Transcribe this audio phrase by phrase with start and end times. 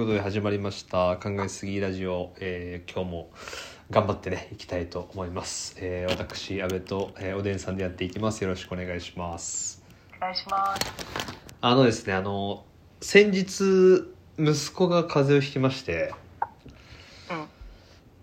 [0.00, 3.30] ことで始まりました考えすぎラジオ、えー今日も
[3.90, 8.42] 頑張ってねいきたいと思います、えー私阿部と、えーおでんさんでやっていきます。
[8.42, 9.84] よろしくお願いします。
[10.16, 10.80] お願いします。
[11.60, 12.64] あのですねあの
[13.02, 14.06] 先日
[14.38, 16.14] 息子が風邪をひきまして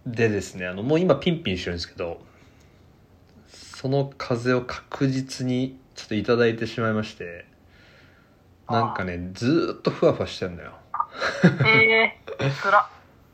[0.05, 0.11] うん。
[0.11, 2.19] でですねあのもう今ピンピンしてるんですけど
[3.51, 7.45] その風邪を確実にちょっといただいてしまいまして
[8.67, 10.73] なんかねずーっとふわふわしてるんだよ
[11.65, 12.89] ええー、つら。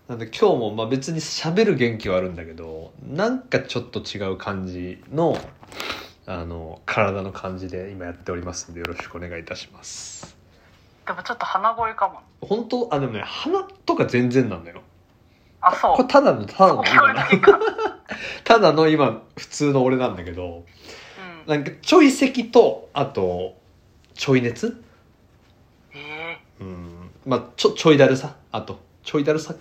[0.07, 5.37] なんで今日もまあ別に喋る元気はあるんだけどなんかちょっと違う感じの
[6.25, 10.35] あの体の感じで今やっておりますんでよろしくお願いいたします
[11.05, 12.21] でもちょっと鼻声かも。
[12.41, 12.93] 本当？
[12.93, 14.81] あでもね鼻とか全然なんだよ
[15.61, 15.95] あ、そう。
[15.97, 17.59] これただの ただの今だけか。
[18.43, 20.63] ただの今普通の俺なんだけど
[21.45, 21.51] うん。
[21.51, 23.57] なんかちょい咳とあと
[24.13, 24.81] ちょい熱？
[25.93, 26.92] えうん
[27.25, 28.35] まあちょちょいだるさ？
[28.51, 28.79] あと。
[29.03, 29.55] ちょいだるさ？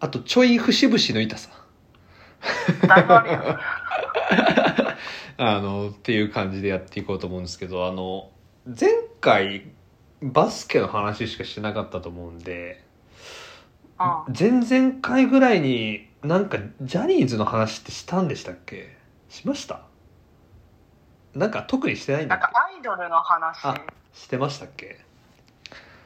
[0.00, 1.50] あとちょい節々の痛さ。
[5.40, 8.30] あのっていう感じでやっていこうと思うんですけどあの
[8.66, 9.66] 前回
[10.22, 12.82] バスケの話しかしてなかったと思うんで
[13.98, 14.34] うん。
[14.38, 18.96] 前々回ぐらいになんかジャニーズの話ってしたんでしたっけ？
[19.28, 19.82] しました？
[21.34, 23.64] なんか特にしてないんだなんっけかアイドルの話。
[23.64, 23.74] あ
[24.12, 25.00] してましたっけ？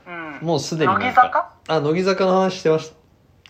[0.07, 0.47] うん。
[0.47, 1.05] もうすでになんか。
[1.05, 1.53] 乃木坂？
[1.69, 2.93] あ乃木坂の話してまし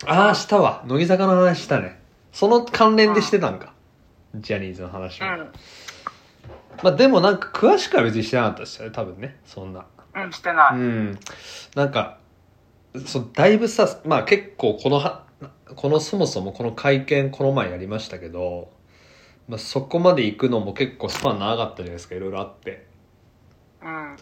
[0.01, 0.11] た。
[0.11, 0.35] ああ。
[0.35, 0.83] したわ。
[0.85, 1.99] 乃木坂の話したね。
[2.31, 3.73] その関連でしてたんか、
[4.35, 5.51] ジャニーズの話も、うん。
[6.81, 9.37] まあでもなんか詳しくは別にしてなかったですよね多分ね。
[9.45, 9.85] そんな。
[10.15, 10.75] うん、してない。
[10.75, 11.19] うん。
[11.75, 12.17] なんか
[13.05, 15.23] そうだいぶさまあ結構このは
[15.75, 18.71] このそもそもこの会見この前やりましたけど、
[19.47, 22.87] まあ、そこまで行くのも結構スパン長かったじゃないですかいろいろあって。
[23.81, 24.15] うん。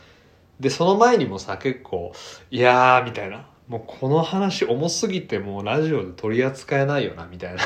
[0.61, 2.13] でその前にもさ結構
[2.51, 3.47] 「いやー」みたいな。
[3.67, 7.61] もうこの話重すぎてもうラジオで取り扱えないよなみたいな。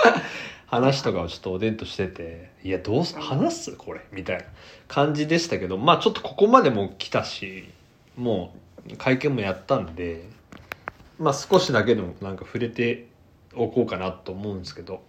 [0.66, 3.72] 話とかをちょっとおでんとしてて「いやどうす話す？
[3.72, 4.44] これ」みたいな。
[4.88, 7.64] 感じでしたけどまあちょっとここまでも来たし
[8.16, 8.54] も
[8.90, 10.24] う会見もやったんで
[11.18, 13.06] まあ少しだけでもなんか触れて
[13.54, 15.02] おこうかなと思うんですけど。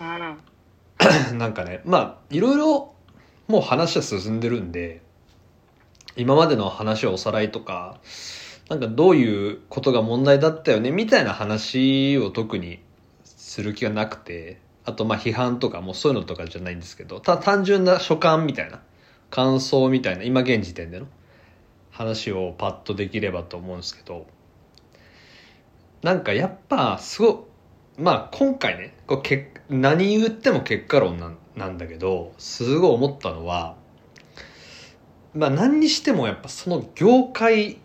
[0.00, 0.38] うん。
[1.38, 2.94] なんかねまあいろいろ
[3.46, 5.02] もう話は進んでるんで
[6.18, 8.00] 今までの話をおさらいとか
[8.68, 12.80] なんかどういうことが問題だったよねみたいな話を特に
[13.24, 18.82] する気がなくてあとまあ批判とかもうそういうのとかじゃないんですけどただ単純な所感みたいな
[19.30, 21.06] 感想みたいな今現時点での
[21.92, 24.26] 話をパッとできればと思うんですけど
[26.02, 27.46] なんかやっぱすご
[27.96, 33.76] まあ今回ねこうけ何言っても結果論なんだけどすごい思ったのは
[35.34, 37.76] まあ何にしてもやっぱその業界っ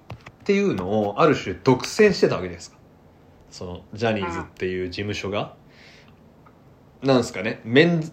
[0.44, 2.78] ていうのをある種独占してたわけじゃないですか。
[3.52, 5.56] そのジャニーズっていう事務所が。
[7.02, 7.62] なんですかね。
[7.66, 8.12] メン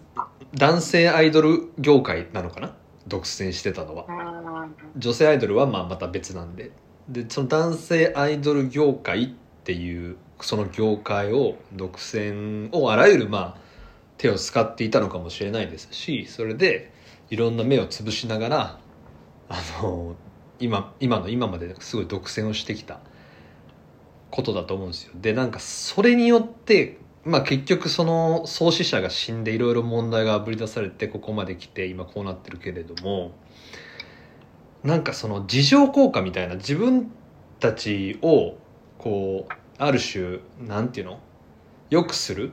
[0.55, 2.75] 男性アイドル業界なのかな？
[3.07, 4.05] 独占してたのは。
[4.09, 5.01] うん。
[5.01, 6.73] 女性アイドルはまあまた別なんで。
[7.09, 9.29] でその男性アイドル業界っ
[9.65, 13.61] ていうその業界を独占をあらゆるまあ
[14.17, 16.93] 手を使っていたのかもしれないですしそれで
[17.31, 18.79] いろんな目を潰しながら
[19.51, 20.15] あの
[20.61, 23.01] 今今の今まですごい独占をしてきた
[24.31, 25.13] ことだと思うんですよ。
[25.17, 33.33] でなんかそれによってまあ結局その創始者が死んでいろいろ問題があぶり出されてここまで来て今こうなってるけれども
[34.85, 37.11] なんかその自浄効果みたいな自分
[37.59, 38.57] たちを
[38.99, 41.19] こうある種なんていうの？
[41.91, 42.53] 良くする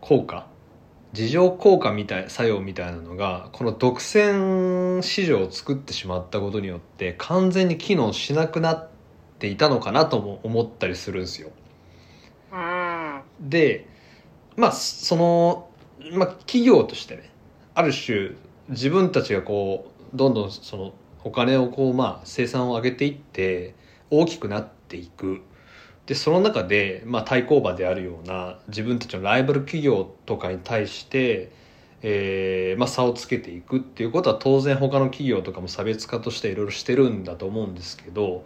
[0.00, 0.46] 効果
[1.12, 8.88] 自浄効果みたい作用みたいなのがこの独占市場を作ってしまったことによって完全に機能しなくなっ
[9.38, 11.50] ていたのかなとも思ったりするんですよ。
[13.40, 13.86] で
[14.56, 15.68] まあその、
[16.12, 17.30] まあ、企業としてね
[17.74, 18.32] ある種
[18.68, 20.92] 自分たちがこうどんどんその
[21.24, 23.74] お金をこうまあ生産を上げていって
[24.10, 25.42] 大きくなっていく
[26.06, 31.52] でその中で、まあ、対抗馬であるような自分たちのライバル企業とかに対して、
[32.02, 38.44] えーまあ、差をつけていくっていうことは当然他の企業とかも差別化としていろいろしてるんだと思うんですけど、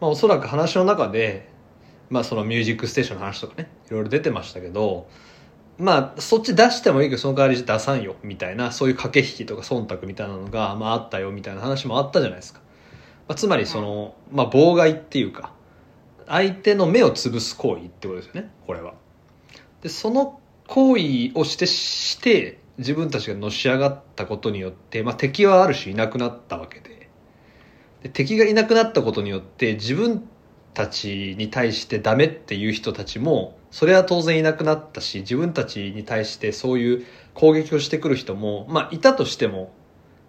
[0.00, 1.52] まあ、おそらく話の中で
[2.08, 5.08] まあそのミュージックステーションの話とかねいろいろ出てましたけど
[5.78, 12.60] まあそっち出してもいいけどその代わり出さんよみたいなそういう駆け引きとか忖度みたいなのが、まあ、あったよみたいな話もあったじゃないですか、
[13.28, 15.53] まあ、つまりその、まあ、妨害っていうか
[16.26, 18.50] 相手の目を潰す行為ってことですよね。
[18.66, 18.94] これは。
[19.82, 27.08] でその行為をしてして自分たちがのし上がったことによって、まあ、敵はある種いなくなったわけで。
[28.02, 30.28] で敵がいなくなったことによって自分
[30.74, 39.72] たちに対してダメっていう人たちもそれは当然いなくなったし自分たちに対してそういう攻撃をしてくる人もまあいたとしても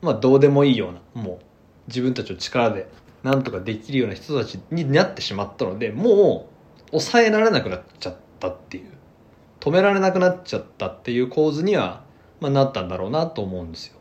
[0.01, 1.39] まあどうでもいいようなもう
[1.87, 2.87] 自分たちの力で
[3.25, 6.47] なんとかできるような人たちになってしまったのでも
[6.87, 8.91] う抑えられなくなっちゃったっていう。
[9.59, 12.03] 止められなくなっちゃったっていう構図には、
[12.39, 13.95] まあ、なったんだろうなと思うんですよ。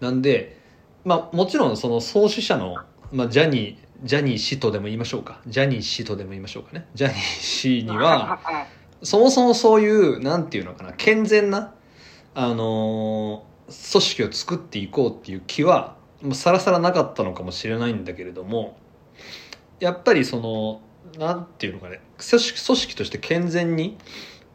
[0.00, 0.58] なんで
[1.04, 2.74] まあもちろんその創始者の、
[3.12, 5.40] まあ、ジャニージャニー氏とでも言いましょうか。
[5.46, 6.88] ジャニー氏とでも言いましょうかね。
[6.96, 8.40] ジャニー氏には
[9.04, 11.74] そもそもそういうなんていうのかな健全な
[12.34, 15.99] あのー、組織を作っていこうっていう気は
[16.32, 18.76] さらさらなかったのかもしれないんだけれども
[19.78, 20.80] やっぱりその
[21.18, 23.96] なんていうのかね組織組織として健全に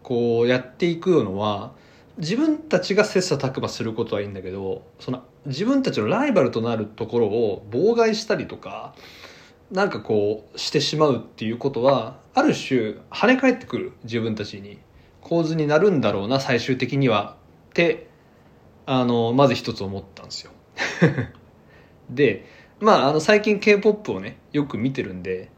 [0.03, 1.73] こうやっていくのは
[2.17, 8.95] 自分たちが切磋琢磨することはいいんだけどその自分たちのライバルとなるところを妨害したりとか
[9.71, 14.79] なんかこうしてしまうっていうことはある種跳ね返ってくる自分たちに。
[15.25, 17.35] 構図になるんだろうな最終的には。
[17.71, 18.07] って
[18.85, 20.51] あのまず一つ思ったんですよ。
[22.09, 22.45] で
[22.79, 25.49] まああの最近 k p o p をねよく見てるんで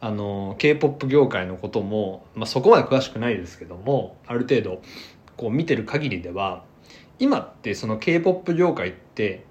[0.00, 4.82] あの k p o p 業界のことも、まあ、そこまで詳しくないですけどもある程度
[5.36, 6.64] こう見てる限りでは
[7.18, 9.44] 今ってその k p o p 業界って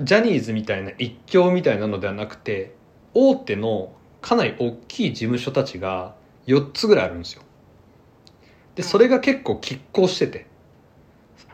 [0.00, 2.74] ジャニーズみたいな一強みたいなのではなくて
[3.14, 6.14] 大手のかなり大きい事務所たちが
[6.46, 7.42] 4つぐらいあるんですよ。
[8.74, 10.46] でそれが結構拮抗してて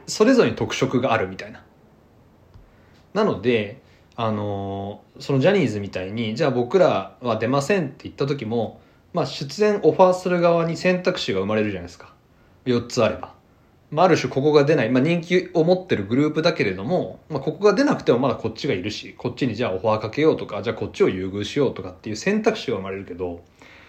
[0.06, 1.64] それぞれに特色があるみたいな。
[3.14, 3.81] なので
[4.24, 8.80] あのそのジャニーズみたいにじゃあ僕らは出ませんって言った時も、
[9.12, 12.14] まあ、出演オファーする側に選択肢が生まれるじゃないですか。
[12.66, 13.34] 4つあれば、
[13.90, 23.42] まあ、ある種ここが出ない、まあ、人気を持ってるグループだけれども、まあ、ここが出なくてもまだこっちがいるしこっちにじゃあオファーかけようとかじゃあこっちを優遇しようとかっていう選択肢が生まれるけど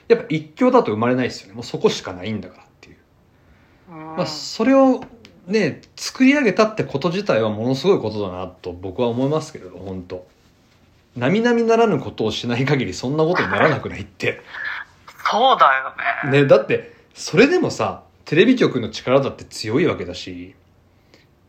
[0.08, 1.54] やっぱ一強だと生まれないですよね。
[1.54, 2.98] もうそこしかないんだからっていう、
[3.92, 5.04] まあ、それを
[5.48, 10.26] ね作り上げたってこと自体はものすごいことだなと僕は思いますけれど本当。
[11.16, 14.42] 並々ならぬことをしない限りそんなことにならなくないって。
[15.30, 16.42] そうだよね。
[16.42, 20.56] ねだってそれでもさテレビ局の力だって強いわけだし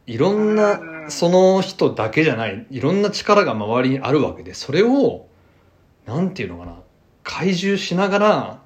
[0.06, 5.26] いろんなその人だけじゃないいろんな力が周りにあるわけでそれを
[6.06, 6.76] なんていうのかな
[7.22, 8.58] 怪獣しながら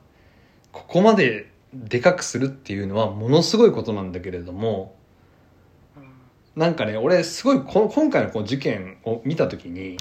[0.72, 4.96] ここまででかくするっていうのはものすごいことなんだけれども
[6.58, 9.96] なんかね俺すごいこ今回のこの事件を見た時に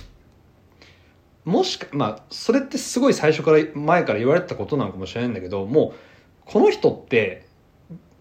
[1.45, 5.93] もしかまあそれってすごい最初から前から言われてたことなのかもしれないんだけどもう
[6.45, 7.45] この人って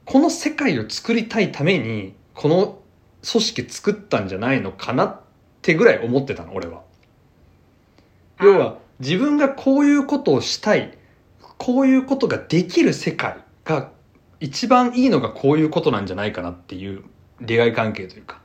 [0.05, 2.79] この世界を作りたいためにこの
[3.27, 5.21] 組織作ったんじゃないのかなっ
[5.62, 6.82] てぐらい思ってたの俺は。
[8.43, 10.93] 要は自分がこういうことをしたい
[11.56, 13.91] こういうことができる世界が
[14.41, 17.03] 一番いいのがこういうことなんじゃないかなっていう
[17.41, 18.41] 利害関係というか。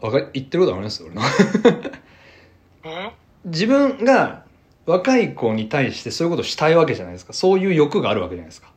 [0.00, 1.02] わか言ってることあります？
[1.02, 1.22] 俺の
[3.44, 4.44] 自分が
[4.86, 7.32] 若い子に対してそういうことをしたいわけじゃないですか。
[7.32, 8.72] そういう欲があるわけじゃないですか。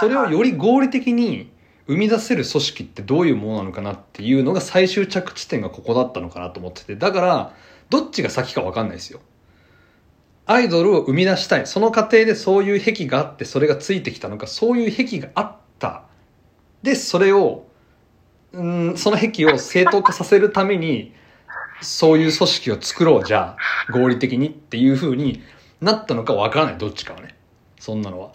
[0.00, 1.50] それをより合理的に
[1.86, 6.96] 生み出せる組織ってどういうものなのかなっていうのが最終着地点がここだったのかなと思ってて。
[6.96, 7.54] だから、
[7.90, 9.20] どっちが先かわかんないですよ。
[10.46, 11.66] アイドルを生み出したい。
[11.66, 16.04] その過程でそういう癖があってそれがついてきたのか、そういう癖があった。
[16.82, 17.66] で、それを
[18.52, 21.14] うんその癖を正当化させるために
[21.80, 23.56] そういう組織を作ろうじゃ
[23.88, 25.42] あ合理的にっていうふうに
[25.80, 27.34] なったのかわからないどっちかはね。
[27.80, 28.32] そんなのは。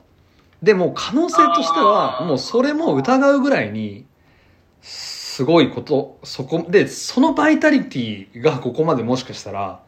[0.62, 4.06] でも可能性としてはもうそれも疑うぐらいに
[4.82, 9.82] すごいことそこでそのバイタリティがここまでもしかしたら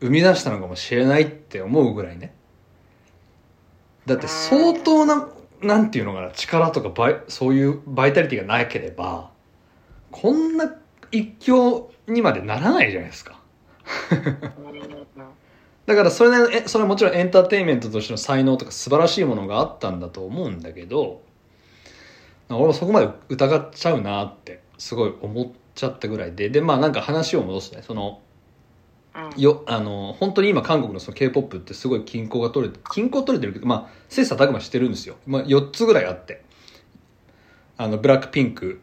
[0.00, 2.34] 生み出したのかもしれないって思うぐらいね。
[4.04, 5.28] だって相当な
[5.62, 9.30] なんていうのかな力とかバイそういうバイタリティがなければ
[10.10, 10.74] こんな
[11.10, 13.40] 一強にまでならないじゃないですか。
[15.86, 21.22] だからそれ,、ね、それはもちろんエンターテインメントとしての才能とか素晴らしいものがあったんだと思うんだけど
[22.48, 27.82] 俺もそこまで疑っちゃうなってすごい思っちゃったぐらいででまあなんか話を戻すね。
[27.82, 28.20] その
[29.36, 36.42] よあの本当に今韓国のその k p o p ってすごい均衡が取れて均衡取れてるけどまあ切磋琢磨してるんですよ、まあ、4つぐらいあって。
[37.78, 38.80] あのブラックピンク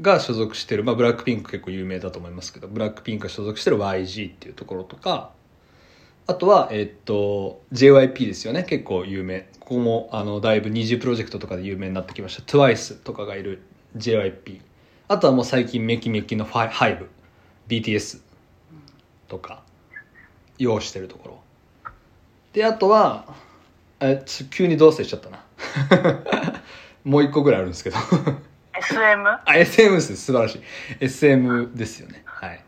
[0.00, 5.32] が所属してる、まあ、ブラックピンク結構有名だと思いますけどブラックピンクが所属してる YG っていうところとか
[6.26, 8.62] あとは、えっと JYP ですよね。
[8.62, 9.48] 結構有名。
[9.58, 12.42] ここもあのだいぶ二次プロジェクトとかで有名になってきました。
[12.42, 13.62] TWICE とかがいる
[13.96, 14.60] JYP
[15.08, 18.20] あとはもう最近メキメキの 5BTS
[19.30, 19.62] とか
[20.58, 21.40] 要してるところ。
[22.52, 23.24] であとは
[24.00, 25.44] えち急にどうせしちゃったな。
[27.04, 27.96] もう一個ぐらいあるんですけど。
[28.74, 29.28] SM?
[29.28, 30.16] あ SM です。
[30.16, 30.62] 素晴らしい。
[31.00, 32.22] SM ですよね。
[32.26, 32.64] はい。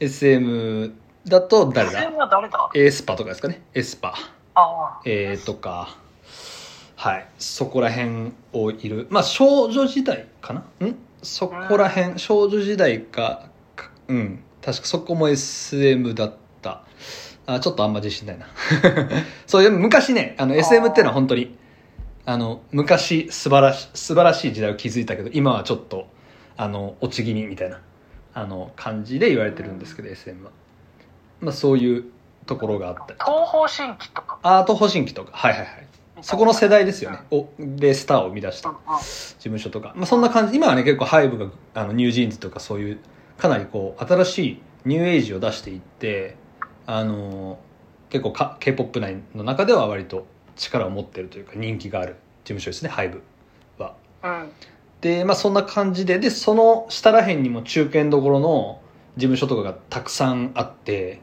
[0.00, 0.92] SM
[1.26, 2.70] だと誰だ？SM は誰だ？
[2.74, 3.62] エスパとかですかね。
[3.72, 4.14] エスパ。
[4.54, 5.00] ああ。
[5.04, 5.96] えー、とか。
[6.96, 7.26] はい。
[7.38, 9.06] そこら辺をいる。
[9.10, 10.60] まあ少女時代かな？
[10.86, 10.96] ん？
[11.22, 16.84] そこら辺少女時代かかうん確かそこも SM だった。
[17.46, 18.46] あちょっとあんま自信ないな。
[19.46, 21.56] そういう昔ねあの SM っていうのは本当に
[22.24, 26.08] あの昔素晴らし素晴らしい時代を築いたけど今はちょっと
[26.56, 27.80] あの落ち気味みたいな
[28.32, 30.50] あの感じで言われてるんですけど SM は。
[31.40, 32.04] まあそういう
[32.46, 33.18] ところがあったり。
[33.20, 34.38] 東方神起とか。
[34.42, 35.30] あ、東方神起とか。
[35.36, 35.86] はいはいはい。
[36.22, 37.18] そこの世代ですよね。
[37.30, 38.70] おでスターを生み出した。
[38.70, 40.56] 事務所とか、まあ、そんな感じ。
[40.56, 42.98] 今はね結構 HYBE があの NewJeans とかそういう
[43.38, 46.36] かなりこう新しいニューエイジを出していって
[46.86, 47.58] あの
[48.10, 50.26] 結構か k p o p 内の中では割と
[50.56, 53.22] 力を持ってるというか人気がある事務所ですね HYBE
[53.78, 53.96] は。
[54.22, 54.50] うん。
[55.00, 58.80] でまあそんな感じででその下らへんにも中堅どころの
[59.16, 61.20] 事務所とかがたくさんあって、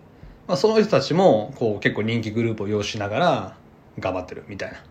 [0.48, 3.58] まあ、その人たちもこう結構人気グループを要しながら
[4.00, 4.84] 頑張ってるみたいな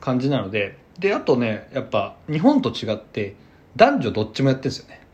[0.00, 3.36] 感じなのでであとねやっぱ日本と違って
[3.76, 5.07] 男女どっちもやってるんですよねうん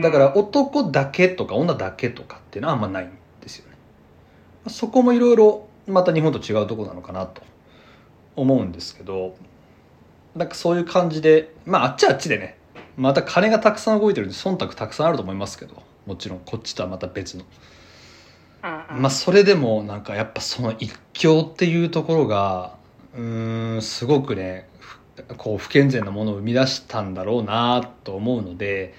[0.00, 3.76] だから男だけとか女だけとかっていうのはあんまないんですよね。
[4.68, 7.42] そこもいろいろまた日本と違うところなのかなと
[8.34, 9.36] 思うんですけど
[10.34, 12.58] なんかそういう感じでまああっちはあっちでね
[12.96, 17.44] また金がたくさん動いてるんで忖度たくさんあると思いますけどもちろんこっちとはまた別の。
[18.62, 22.74] まあそれでもなんかやっぱその一強っていうところが
[23.14, 24.98] うーんすごくねふ
[25.36, 28.94] こう不健全なものを生み出したんだろうなと思うので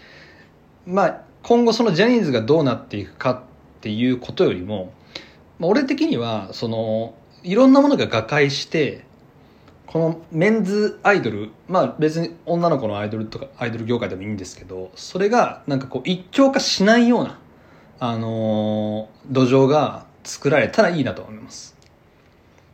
[0.87, 3.41] まあ今後そのジャニーズがどうなっていくかっ
[3.81, 4.93] ていうことよりも、
[5.59, 7.13] まあ、俺的にはその
[7.43, 9.05] いろんなものが瓦解して
[9.85, 17.39] このメンズアイドルまあ別に女の子のアイドルとかアイドル業界でもいいんですけどそれがなんかこう一強化しないような
[17.99, 21.75] あのー土壌が作られたらいいなと思います。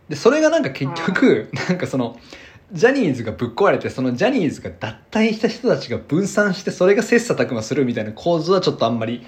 [0.09, 2.19] でそれがなんか結局、なんかその
[2.73, 9.23] ジャニーズがぶっ壊れてそのジャニーズが脱退した人たちが分散してそれが切磋琢磨するみたいな構図はちょっとあんまり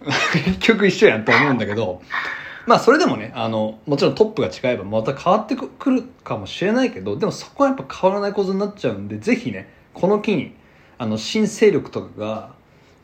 [0.46, 2.02] 結局一緒やんと思うんだけど。
[2.66, 10.54] まあそれでもねあのもちろんトップが違えばまた変わってくるかもしれないけどでもそこはやっぱ変わらない構図になっちゃうんでぜひねこの機に
[10.98, 12.54] あの新勢力とかが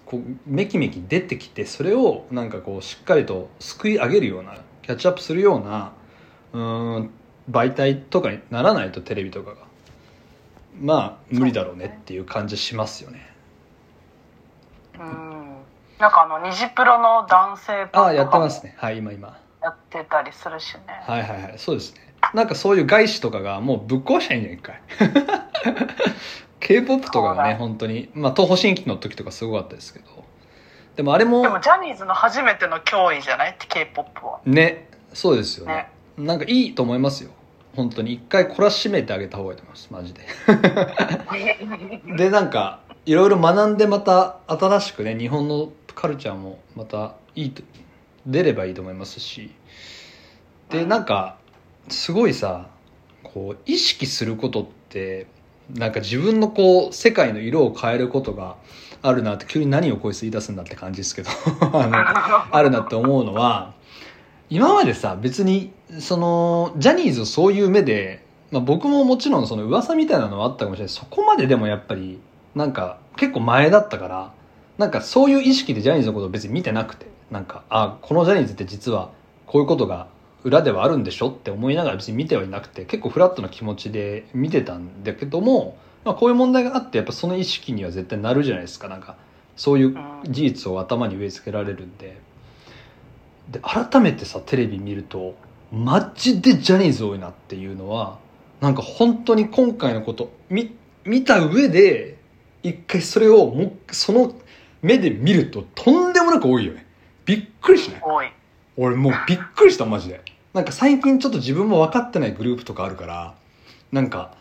[0.04, 5.92] こうめきめき出てきてそれをなんかこうしっかりとすくい上げるようなキャッチアップするような
[6.52, 7.10] うん
[7.50, 9.65] 媒体とかにならないとテレビとかが。
[10.80, 13.26] まあ無理だろうねっていう感じしますよね。
[14.98, 15.56] うん。
[15.98, 18.74] なんかあの、ニジプロの男性ああやってますね。
[18.78, 19.38] はい今今。
[19.62, 20.82] やってたりするしね。
[21.02, 21.54] はいはいはい。
[21.58, 22.00] そうですね。
[22.34, 24.80] なんかそういう外資とかがもうぶっ壊したらいいんじゃないかい。
[26.60, 28.10] k p o p とかがね本当に。
[28.14, 30.06] まあ東方神起の時とかすごかったですけど。
[30.96, 33.50] でもあれもでもジャニーズの初めての脅威じゃない？
[33.52, 34.40] って K-POP は。
[34.44, 34.88] ね。
[35.12, 35.90] そうですよね。
[36.18, 36.24] ね。
[36.24, 37.30] なんかいいと思いますよ
[37.76, 40.22] 本当に一回懲らしめてあげた方がいいと思いますマジで。
[42.16, 47.62] でなんかいろいろ学んでまた新しくね日本のカルチャーもまたいいと
[48.26, 49.50] 出ればいいと思いますし。
[50.70, 51.36] でなんか
[51.88, 52.66] すごいさ
[53.22, 55.26] こう意識することって
[55.72, 58.56] なんか自分のこう世界の色を変えることが
[59.02, 61.30] あるなって急に何をこいつ言い出すんだって感じですけど
[61.72, 63.74] あのあるなって思うのは
[64.48, 70.94] 今までさ別にそのジャニーズをそういう目で、まあ、僕ももちろんその噂みたいなのはあったかもしれない。
[70.94, 72.20] そこまででもやっぱり
[72.54, 74.32] なんか結構前だったから
[74.78, 79.10] なんかそういう意識でジャニーズのことを別に見てなくてなんかあこのジャニーズって実は
[79.46, 80.08] こういうことが
[80.44, 81.28] 裏ではあるんでしょ？
[81.28, 88.86] って思いながら別に見てはいなくて結構フラットな気持ちで見てたんだけども、まあ、こういう問題があってやっぱその意識には絶対なるじゃないですか。
[88.86, 89.16] なんか
[89.56, 89.96] そういう
[90.28, 92.20] 事実を頭に植え付けられるんで
[93.50, 95.34] で改めてさテレビ見ると
[95.72, 98.18] マジでジャニーズ多いなっていうのは
[98.60, 100.74] なんか本当に今回のこと見
[101.04, 102.16] 見た上で
[102.62, 104.34] 一回それをもうその
[104.82, 106.86] 目で見るととんでもなく多いよね。
[107.24, 108.00] びっくりしない？
[108.04, 108.32] 多い。
[108.76, 110.22] 俺もうびっくりしたマジで。
[110.52, 113.34] なんか最近ちょっと自分も分かってないグループとかあるから
[113.92, 114.34] なんか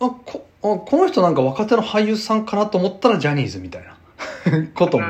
[0.00, 3.96] あこあこの人なんか若手の俳優さんかなと思ったらジャニーズみたいな
[4.74, 5.04] ことも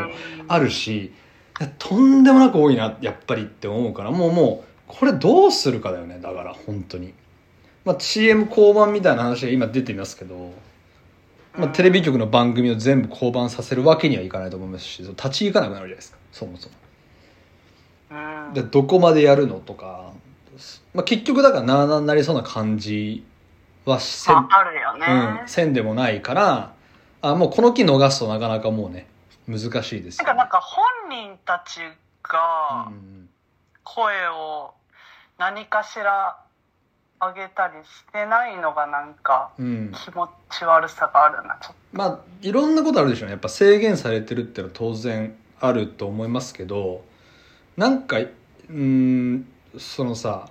[0.48, 1.12] あるし
[1.78, 7.14] とんでもなく多いなやっぱりって思うからもうもうこれどうするかだよねだから本当に。
[7.84, 10.52] まあ CM 降板みたいな話が今出ていますけど、
[11.56, 16.74] まあ、テレビ局の番組を全部降板させるわけにはいかないと思いますし立ち行かなくなるじゃないですかそもそも。
[18.46, 18.54] うん。
[18.54, 20.12] でどこまでやるのとか、
[20.94, 23.24] まあ、結局だからなあなあになりそうな感じ
[23.84, 26.72] はせん,、ああるよね、うん、せんでもないから
[27.20, 29.06] あもうこの木逃すとなかなかもうね
[29.46, 31.80] 難しいですよ、てかなんか本人たち
[32.22, 33.28] がうん
[33.84, 34.72] 声を
[35.38, 36.38] 何かしら
[37.20, 43.32] 上げたりしてないのがなんかうん、気持ち悪さがあるなちょっまあいろんなことあるでしょうね。
[43.32, 47.04] やっぱ制限されてるっていうのは当然あると思いますけど
[47.76, 49.46] なんかうーん
[49.78, 50.48] そのさ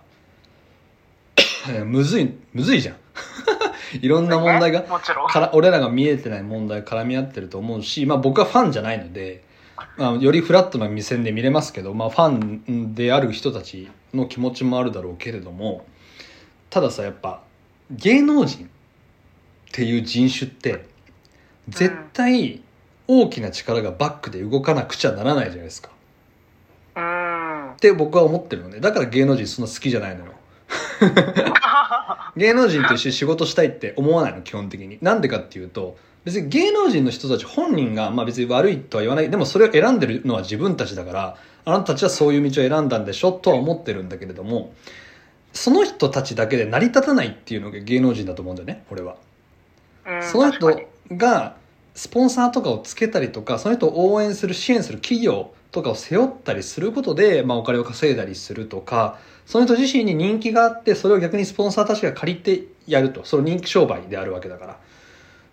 [1.86, 2.96] むずいむずいじゃん
[4.02, 9.44] いろんな問題がねもちろんから俺らが見えてない問題絡み合ってると思うし、まあ、僕はファンじゃないので、
[9.98, 12.30] まあ、よりフラットな目線で見れますけど、まあ、ファ
[12.72, 15.86] ンである人たちの気持ちもあるだろうけれども
[16.70, 17.42] たださやっぱ
[17.92, 18.70] 芸能人っ
[19.74, 20.86] ていう人種って
[21.68, 22.62] 絶対
[23.08, 25.90] 大きな力がバックで動かなくちゃならないじゃないですか。
[26.96, 30.34] うんって僕は思ってるのねだから芸能人そんな好きじゃないのよ。
[32.38, 34.98] 芸能人と一緒に仕事したいって思わないの基本的に。
[35.02, 39.30] なんでかっていうと別に芸能人の人たち本人が、まあ、別に悪いとは言わない。
[39.30, 44.74] でもそれを選んでるのは自分たちだからあなたたちはそういう道を選んだんでしょとは思ってるんだけれども
[45.54, 49.16] その人たちだけで成り立たないっていうのが芸能人だと思うんだよね俺は。
[50.08, 51.56] うんその人が
[51.94, 59.20] スポンサーとかをつけたりとかその人を応援する支援する企業とかを背負ったりすることで、まあ、お金を稼いだりするとか
[59.52, 63.26] その人自身に人気があってそれを逆にスポンサーたちが借りてやると。
[63.26, 64.78] その人気商売であるわけだか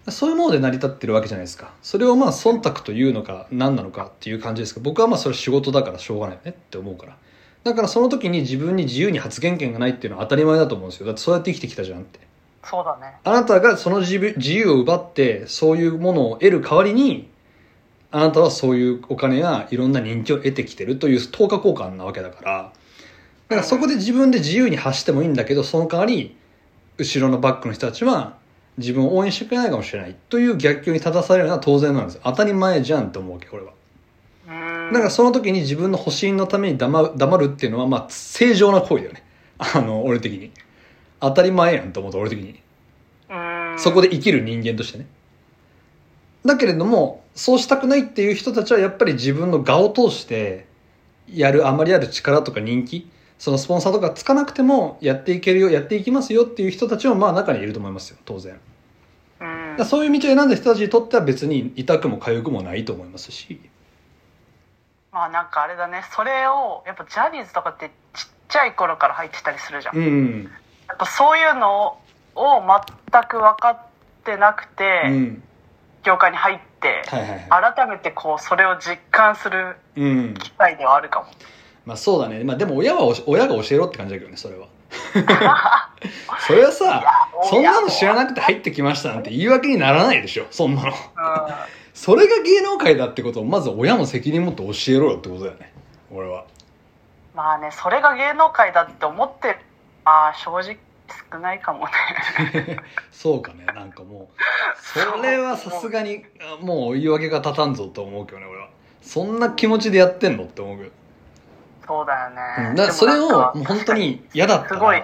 [0.06, 0.12] ら。
[0.12, 1.72] そういうもので成り立ってるわけじゃないですか。
[1.82, 7.16] それをまあ忖度というのか何なのかっていう感じですけど僕はまあそれ仕事だからしょうがないよねって思うから。
[7.64, 11.06] だからその時に自分に自由に発言権がないっていうのは当たり前だと思うんですよ。
[11.06, 12.20] だってそうやって生きてきたじゃんって。
[12.62, 13.16] そうだね。
[13.24, 17.28] あなたがその自由自由を奪ってそういうものを得る代わりに
[18.12, 22.52] あなたはそういうお金やいろんな人気を得てきてるという等価交換なわけだから。
[22.52, 22.72] だ
[23.56, 26.36] からそこで自分で自由に発してもいいんだけどその代わり
[26.98, 28.36] 後ろのバックの人たちは
[28.76, 30.16] 自分を応援してくれないかもしれない。
[30.28, 32.14] という逆境に立たされるのは当然なんです。
[32.14, 33.72] よ当たり前じゃんって思うわけこれは。
[34.46, 34.92] うん。
[34.92, 39.24] だからその時に自分の保身のために黙る黙るっていうのはまあ正常な行為だよね。
[39.58, 40.52] あの俺的に。
[41.20, 42.60] 当たり前やんと思った俺的に。
[43.30, 43.78] うん。
[43.78, 45.06] そこで生きる人間としてね。
[46.44, 50.66] だけれども、そうしたくないっていう人たちはやっぱり自分の我を通して、
[51.28, 58.58] やるあまりある力とか人気、そのスポンサーとかつかなくてもやっていけるよ、やっていきますよっていう人たちもまあ中にいると思いますよ、当然。
[59.40, 63.60] うんらそういう道を選んだ人たちにとっては別に痛くも痒くもないと思いますし。
[65.12, 70.50] まあなんかあれだねそれをやっぱジャニーズとかってちっちゃい頃から入ってたりするじゃん、うやん。
[70.92, 71.98] っぱそういうの
[72.34, 72.62] を
[73.12, 73.78] 全く分かっ
[74.24, 75.42] てなくて、うん。
[76.04, 79.76] 業界に入って、はいはいは改めてこうそれを実感する。
[79.94, 81.26] 機会ではあるかも
[81.88, 82.44] まあそうだね。
[82.44, 84.66] まあでも親は親が教えろって感じだけどね、それは。
[86.46, 87.02] それはさ、
[87.44, 90.88] そんなの知らなくて入ってきましたなんて言い訳にならないでしょ、そんなの。
[90.88, 90.94] うん
[91.94, 95.72] それが芸能界だってことをまず親も責任持って教えろよってことだよね。
[96.12, 96.44] 俺は。
[97.34, 99.56] まあねそれが芸能界だって思ってる
[100.04, 100.76] まあ正直
[101.32, 102.76] 少ないかもね
[103.10, 104.42] そうかね、なんかもう、
[104.80, 108.68] それはさすがに、あもう言い訳が立たんぞと思うけどね、俺は。
[109.02, 110.90] そんな気持ちでやってんのって思うけど。
[111.88, 114.68] そうだよね、うん、だからそれをでもう本当に 嫌だったら。
[114.68, 115.02] すごい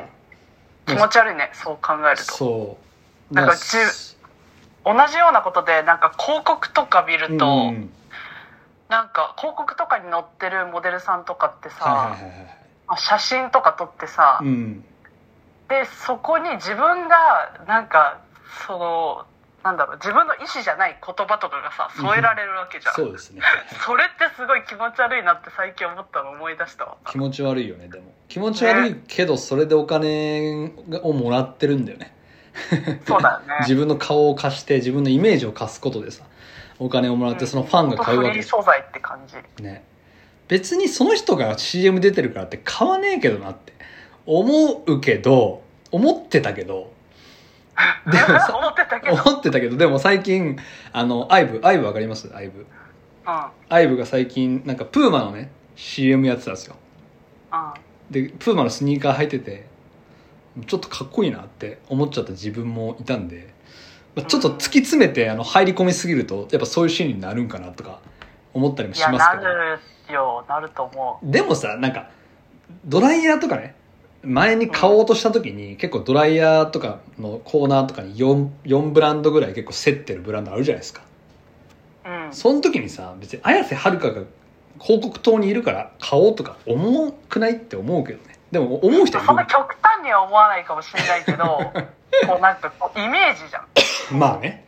[0.86, 2.78] 気持ち悪いねそう考えるとそ
[3.30, 3.34] う。
[3.34, 3.76] なんかうち
[4.84, 7.90] 同じようなことでなんか広告とか見ると、うん
[8.88, 12.16] なんか広告とかに載ってるモデルさんとかってさ、
[12.96, 14.84] 写真とか撮ってさ、うん。
[15.68, 17.16] でそこに自分が
[17.66, 18.20] なんか
[18.66, 19.26] その
[19.64, 23.40] なんだろう自分の意思じゃない言葉とかがさ添えられるわけじゃん、そうですね。
[23.81, 28.12] それってすごい気持ち悪いなって最近思ったの思い出したわ気持ち悪いよねでも。
[28.29, 30.70] 気持ち悪いけどそれでお金
[31.03, 32.14] をもらってるんだよね。
[33.07, 33.57] そうだよね。
[33.66, 36.24] 自分の顔を貸して自分のイメージを貸すことでさ
[36.79, 38.37] お金をもらってそのファンが買うわけ。
[38.37, 39.62] です素材って感じ。
[39.62, 39.83] ね。
[40.46, 43.72] 別にその人が CM 出てるからって買わねえけどなって
[44.27, 46.92] 思うけど思ってたけど
[48.10, 50.56] でもさ思ってたけど、うん、思ってたけどでも最近
[50.92, 52.30] あのアイブアイブわかります？
[52.34, 52.66] アイブ。
[53.68, 56.76] アイブが最近なんかプーマのね CM やってたんですよ。
[57.52, 59.66] うん、でプーマのスニーカー履いてて
[60.66, 63.52] ちょっとかっこいいなって思っちゃった自分もいたんで、
[64.14, 68.00] まあちょっと突き詰めてあの入り込みすぎるとやっぱそういうシーンになるんかなとか
[68.52, 69.42] 思ったりもしますけど。
[69.42, 69.80] なる
[70.12, 70.44] よ。
[70.48, 72.10] なると思でもさなんか
[72.84, 73.74] ドライヤーとかね
[74.24, 81.02] 前に買おうとした時に結構ドライヤーとかのコーナーとかに 4, 4ブランドぐらい結構競ってるブランドあるじゃないですか。
[82.06, 82.32] ううん。
[82.32, 84.22] その時にさ別に綾瀬はるかが
[84.80, 88.38] 広告塔にいるから買おうとか思うくないって思うけどね。
[88.50, 91.44] でも思う人はいそんなる極端には思わないかもしれないけど
[92.26, 93.60] こうなんかこうイメージじゃ
[94.14, 94.18] ん。
[94.18, 94.64] まあね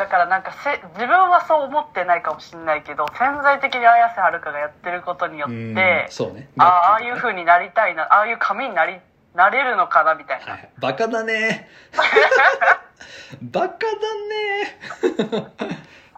[0.00, 6.48] だからなんかせ自分はそう思ってないかもしれないけど潜在的に綾瀬はるかがやってることによっうんてそうね。
[6.56, 8.96] ああああいう風になりたいなああいう髪になり
[9.34, 11.68] なれるのかなみたいな、はい、バカだね。
[13.42, 15.58] バカだね。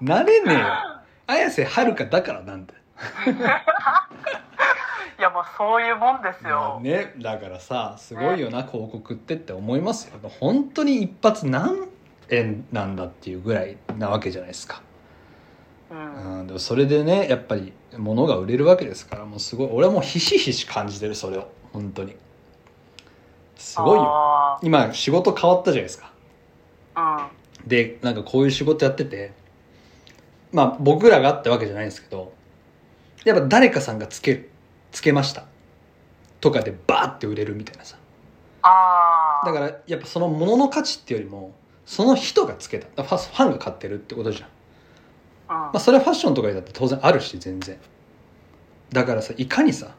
[0.01, 0.66] なれねえよ。
[1.27, 2.81] 綾瀬はるかだからなんだよ。
[5.18, 10.21] いやもうそういうもんですよ、ねだからさすごいよな広告ってって思いますよ。
[10.40, 11.88] 本当に一発何
[12.30, 14.82] 円なんだっていうぐらいなわけじゃないですか、
[15.90, 16.40] うん。
[16.40, 21.48] うん、でもそれでねやっぱり物が売れるわけですからもうすごい俺はもうひしひし感じてるそれを。
[21.72, 22.16] 本当に。
[23.56, 24.04] すごいよ。
[24.06, 26.12] あ今仕事変わったじゃないですか。
[26.94, 27.28] ー
[27.66, 29.32] でなんかこういう仕事やってて
[30.52, 32.32] まあ僕らがあったわけじゃないんですけど
[33.24, 34.50] やっぱ誰かさんがつける
[34.90, 35.46] つけました。
[36.40, 37.96] とかでバーって売れるみたいなさ。
[38.62, 41.54] だからやっぱその物の価値っていうよりも
[41.85, 43.03] その人がつけた。
[43.03, 44.55] ファスファンが買ってるってことじゃん、うん
[45.49, 47.79] まあ、それはファッションとかだって当然あるし全然。
[48.90, 49.95] だからさいかにさ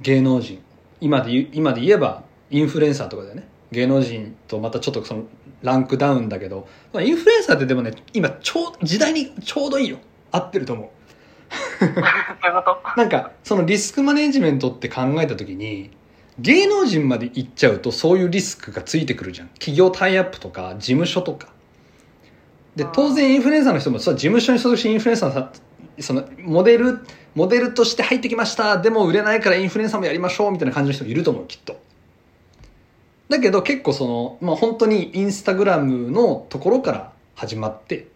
[0.00, 0.62] 芸能人
[1.00, 3.46] 今で今で言えばインフルエンサーとかだよね。
[3.70, 5.24] 芸能人とまたちょっとその
[5.62, 9.98] ランクダウンだけど、まあ、インフルエンサーってでもね今ちょう時代にちょうどいいよ。
[10.30, 10.88] 合ってると思う。
[12.96, 15.90] なんかそのリスクマネジメントって考えた時に
[16.38, 19.48] 芸能人まで行っちゃうとそういうリスクがついてくるじゃん。
[19.48, 21.48] 企業タイアップとか事務所とか。
[22.74, 25.52] でうん当然インフルエンサーの人もそう事務所に所属してインフルエンサーさ
[26.00, 26.98] そのモデル
[27.36, 28.78] モデルとして入ってきました。
[28.78, 31.80] でも売れないからインフルエンサーもやりましょうみたいな感じの人もいると思うきっと。
[33.28, 38.08] だけど結構その、まあ、本当にインスタグラムのところから始まって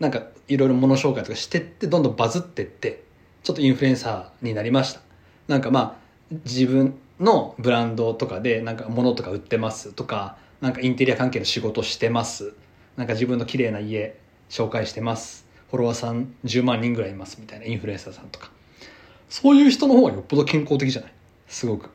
[0.00, 3.02] なんかいろいろ物紹介とかしてってどんどんバズってって
[3.42, 5.00] ちょっとインフルエンサーになりました。
[5.48, 12.54] なんかまあ自分のブランドとかでなんか物とか売ってますとかなんかインテリア関係の仕事してます。
[12.96, 15.46] なんか自分の綺麗な家紹介してます。
[15.70, 18.50] フォロワーさん10万人ぐらいいますみたいなインフルエンサーさんとか。
[19.28, 21.12] そういう人の方がよっぽど健康的じゃない？
[21.48, 21.90] すごく。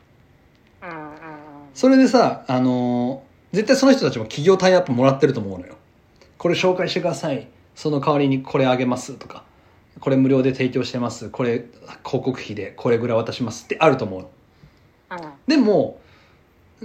[1.73, 5.75] それでさ、あのー絶対その人たちも企業タイアップもらってると思うのよ。
[6.37, 7.49] これ紹介してください。
[7.75, 9.43] その代わりにこれあげますとか、
[9.99, 11.29] これ無料で提供してます。
[11.29, 11.65] これ
[12.05, 14.27] 広告費でこれぐらい渡しますってあると思う
[15.47, 15.99] でも、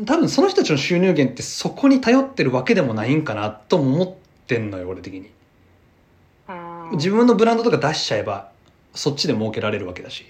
[0.04, 4.14] 多分その人たちの収入源ってそこに頼ってるわけでもないんかなとも思っ
[4.46, 5.30] てんのよ、俺的に。
[6.48, 8.50] うん自分のブランドとか出しちゃえば、
[8.94, 10.26] そっちで儲けられるわけだし。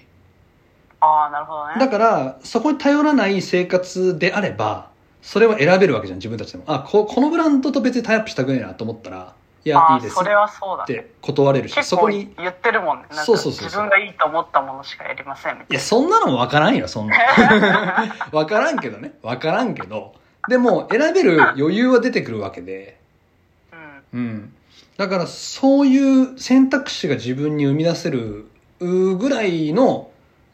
[0.99, 4.89] ああなるほどねだから、そこに頼らない生活であれば、
[5.21, 6.63] それは選べるわけじゃん、自分たちでも。
[6.67, 9.33] あ、ここのブランドと別にタイアップしたくねえなと思ったら、
[9.67, 17.17] いや、いいですそれはそうだねって断れるし、そこに、言ってるもんねそうそうそう自分がいいと思ったものしかやりませんみたいいや、そんなのもわからんよ、そんな。
[18.31, 19.13] わからんけどね。
[19.21, 20.13] わからんけど。
[20.47, 22.97] でも、選べる余裕は出てくるわけで。
[23.71, 23.77] な
[24.13, 24.53] うん。
[24.95, 28.47] だから、そういう選択肢が自分に生み出せる
[28.79, 30.09] ぐらいの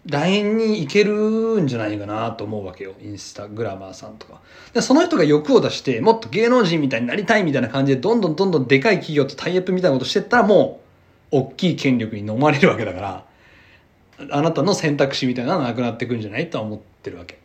[0.06, 2.94] ラインに行けるんじゃないかなと思うわけよ。
[3.02, 4.42] インスタグラマーさんとか。
[4.74, 10.82] でその人が欲を出して、もっと芸能人みたいになりたいみたいな感じで、どんどんどんどんでかい企業とタイアップみたいなことしてったら、も
[11.32, 13.26] う、大きい権力に飲まれるわけだから、
[14.30, 17.39] あなたの選択肢みたいなのはなくなってくんじゃないとは思ってるわけ。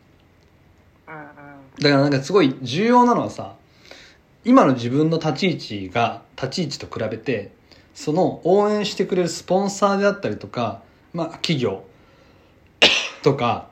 [1.07, 3.55] だからなんかすごい重要なのはさ、
[4.43, 7.51] 今の自分の立ち位置が、立ち位置と比べて、
[7.95, 10.81] その応援してくれるスポンサーであったりとか、
[11.13, 11.83] まあ企業
[13.21, 13.69] とか、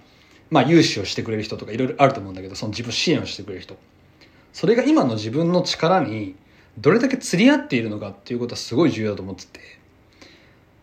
[0.50, 3.76] まあ融資をしてくれる人とかいろいろあると思うんだけど、その自分支援をしてくれる人。
[4.54, 6.36] それが今の自分の力に
[6.78, 9.60] どれだけ釣り合っているのかっていうことはすごい重要だと思ってて。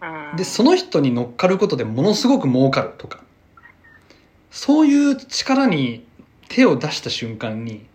[0.02, 3.22] うんで、その人に乗っかることでものすごく儲かるとか、
[4.50, 6.06] そういう力に
[6.48, 7.86] 手を出した瞬間に、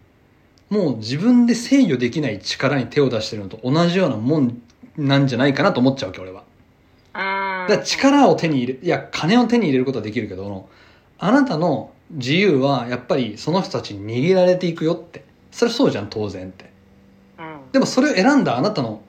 [0.70, 4.62] もう自分で制御できない力に手を出してるのと同じようなもん
[4.98, 6.44] なんじゃないかなと思っちゃうわけ、俺は。
[7.70, 10.70] から力を手に入れ、いや、金を手に入れることはできるけど、
[11.18, 15.24] あなたの自由はやっぱりその人たちに握られていくよって。
[15.52, 16.72] それはそうじゃん、当然って。
[17.40, 19.02] うんでもそれを選んだあなたの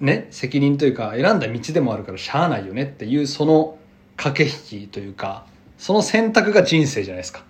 [0.00, 3.78] ね、責任というか選んだ道でもあるからしゃあないよねっていうその
[4.16, 5.46] 駆け引きというか、
[5.78, 7.44] その選択が人生じゃないですか。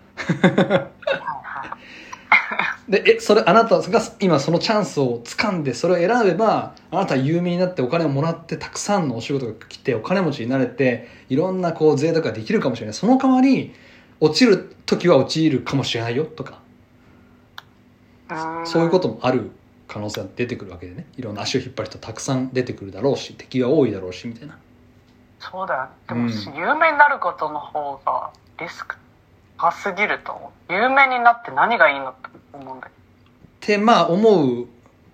[2.89, 12.95] で、え、それあなたが今そのチャンスを掴んでそれを選べば、あなたは有名になってお金をもらってたくさんのお仕事が来てお金持ちになれて、いろんなこう贅沢ができるかもしれない。
[12.95, 13.73] その代わり、
[14.21, 16.61] 落ちる時は落ちるかもしれないよとか、
[18.31, 19.51] うんそういうこともある
[19.89, 21.07] 可能性が出てくるわけでね。
[21.17, 24.59] いろんな足を引っ張る人たくさん出てくるだろうし、敵は多いだろうし、みたいな。
[25.39, 28.97] そうだよでも、うん有名になることの方がリスク
[29.63, 30.73] 高すぎると思う。
[30.73, 32.95] 有名になって何がいいのって思うんだけっ
[33.61, 34.67] てまあ思う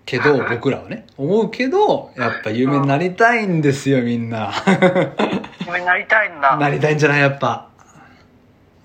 [0.07, 1.05] けど 僕らはね。
[1.17, 4.51] 思うけどやっぱ有名になりたいんですよみんな。
[4.65, 4.71] ど
[5.67, 6.57] 有名になりたいんだ。
[6.57, 7.21] なりたいんじゃない？
[7.21, 7.67] やっぱ。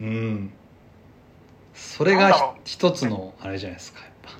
[0.00, 0.52] うん。
[1.72, 4.30] それが一つのあれじゃないですかやっぱ。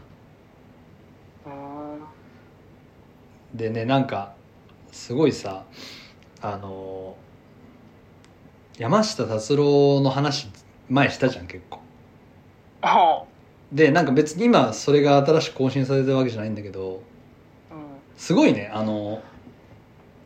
[3.54, 4.32] でねなんか
[4.92, 5.62] すごいさ
[6.42, 7.16] あの
[8.76, 10.48] 山下達郎の話
[10.88, 11.80] 前したじゃん結構。
[12.82, 13.26] お
[13.72, 17.00] でなんか別に今それが新しく更新されてるわけじゃないんだけどううん。
[18.16, 18.70] すごいね。
[18.72, 19.22] あの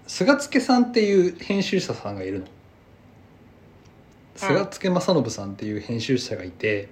[0.06, 2.46] 菅助さんっていう編集者さんがいるの。
[4.38, 6.88] 菅助正信さんっていう編集者がいて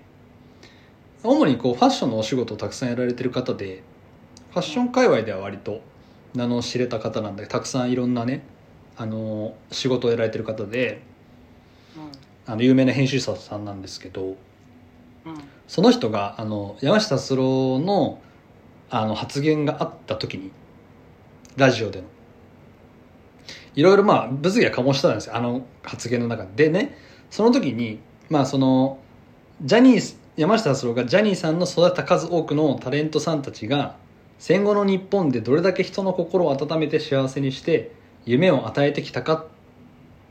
[1.23, 3.83] 主にこうファッションのお仕事をたくさんやられてる方で
[4.51, 5.81] ファッション界隈では割と
[6.35, 8.43] 名の知れた方なんだけどたくさんいろんなね
[8.97, 11.03] あの仕事をやられてる方で
[12.47, 14.37] あの有名な編集者さんなんですけど
[15.67, 18.21] その人があの山下達郎の
[18.89, 20.53] あの発言があった時に
[21.57, 22.07] ラジオでの。
[23.75, 25.37] いろいろまあ物議は醸したんですよ。
[25.37, 26.69] あの発言の中で。
[26.69, 26.97] でね
[27.31, 27.99] その時に
[28.31, 28.99] まあその
[29.63, 33.97] ジャニーズ山下達郎がジャニーさんの育てた数多くのタレントさんたちが
[34.39, 37.93] 戦後の日本でどれだけ人の心を温めて幸せにして
[38.27, 39.47] 夢を与えてきたかっ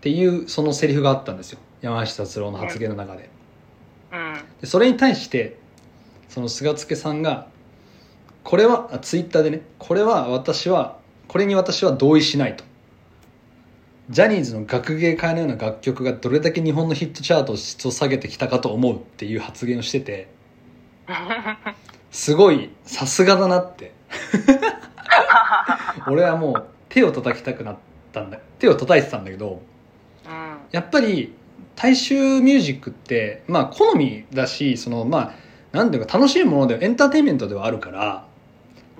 [0.01, 3.29] ていうそのセリフがあったんですよ山下達郎の発言の中で。
[4.11, 4.33] うん。
[4.61, 5.57] でそれに対して
[6.29, 7.47] その菅助さんが
[8.43, 12.63] これはあツイッターでねこれは私はこれに私は同意しないと。
[14.09, 20.27] ジャニーズの学芸会のような楽曲がどれだけ日本のヒットチャートを質を下げてきたかと思うっていう発言をしてて
[22.11, 23.93] すごいさすがだなって。
[26.07, 27.77] 俺はもう手を叩きたくなっ
[28.13, 29.61] たんだ手を叩いてたんだけど
[30.25, 30.57] うん。
[30.71, 31.33] やっぱり
[31.75, 35.33] 大衆ミュージックってまあ好みだしそのま
[35.73, 38.25] あなんていうか楽しいものでエンターテインメントではあるから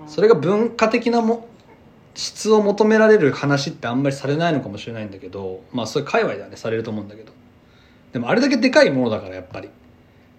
[0.08, 1.48] それが文化的なも
[2.16, 7.32] 質を求められる話ってあんまりされないのかもしれないんだけどまあそれ界隈ではねされると思うんだけど。
[8.14, 9.70] でもあれだけでかいものだからやっぱり。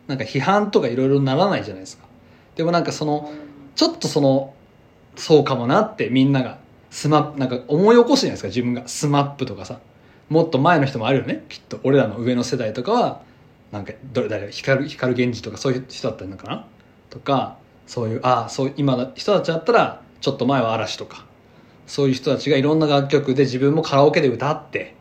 [0.06, 2.04] なんか批判とかいろいろならないじゃないですか。
[2.54, 3.32] でもなんかその
[3.74, 4.54] ちょっとその
[5.16, 6.58] そうかもなってみんなが
[6.90, 8.86] スマなんか思い起こすじゃないですか自分が。
[8.88, 9.80] スマップとかさ
[10.28, 11.80] もっと前の人もあるよねきっと。
[11.84, 13.22] 俺らの上の世代とかは
[13.72, 16.66] なんかどれ誰光光源氏とかそういう人だったのかな？
[17.10, 21.24] とかそういうああそう今の人たちだったらちょっと前は嵐とか
[21.86, 24.94] そういう人たちがいろんな楽曲で自分もカラオケで歌って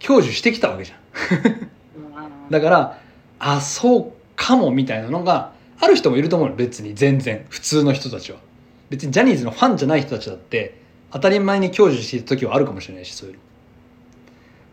[0.00, 0.98] 享受してきたわけじゃん。
[1.38, 2.50] うん。
[2.50, 2.98] だから
[3.38, 6.56] あそうかもみたいなのがある人もいると思うの。
[6.56, 7.46] 別に全然。
[7.48, 8.38] 普通の人たちは。
[8.88, 13.40] 別にジャニーズのファンじゃない人たちだって当たり前に享受していた時はあるかもしれないしそういうの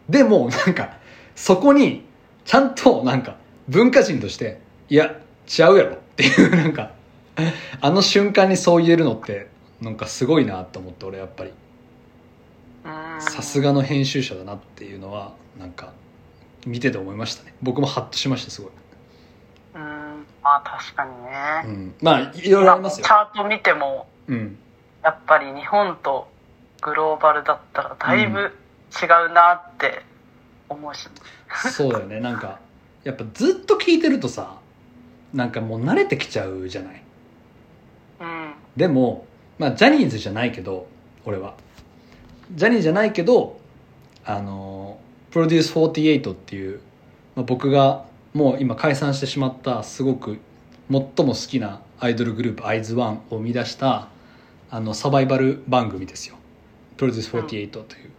[0.09, 0.97] でもなんか
[1.35, 2.05] そこに
[2.45, 3.37] ちゃんとなんか
[3.67, 5.05] 文化人としていや
[5.47, 6.91] 違うやろっていうなんか
[7.81, 9.47] あの瞬間にそう言えるのって
[9.81, 11.49] なんかすごいなと思って俺やっぱり。
[11.49, 15.93] うんさすがの編集者だなっていうのはなんか
[16.65, 17.53] 見てて思いましたね。
[17.61, 18.71] 僕もハッとしましたすごい、
[19.75, 20.25] うん。
[20.43, 21.11] まあ確かに
[21.65, 23.05] うね、ん、まあいろいろありますよ。
[23.05, 24.57] チ、ャート見てもうん、
[25.03, 26.27] やっぱり日本と
[26.81, 28.51] グローバルだったらだいぶ
[29.01, 30.01] 違うなって
[30.69, 31.07] 思うし、
[31.71, 32.19] そうだよね。
[32.19, 32.59] なんか
[33.03, 34.57] やっぱずっと聞いてるとさ
[35.33, 37.03] なんかもう慣れてきちゃうじゃない？
[38.21, 38.53] うん。
[38.75, 39.25] でも
[39.57, 40.87] まあジャニーズじゃないけど
[41.25, 41.55] 俺は。
[42.53, 43.59] ジャニーズじゃないけど
[44.25, 44.99] あの
[45.31, 46.79] プロデュース48っていう、
[47.35, 50.39] まあ、僕がもう今解散してしまったすごく
[50.91, 54.09] 最も好きなアイドルグループアイズワンを生み出した
[54.69, 56.35] あのサバイバル番組ですよ。
[56.97, 58.11] プロデュース48という、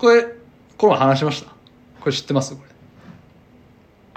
[0.00, 0.24] これ
[0.78, 1.50] この前話しました？
[2.00, 2.56] これ知ってます？
[2.56, 2.62] こ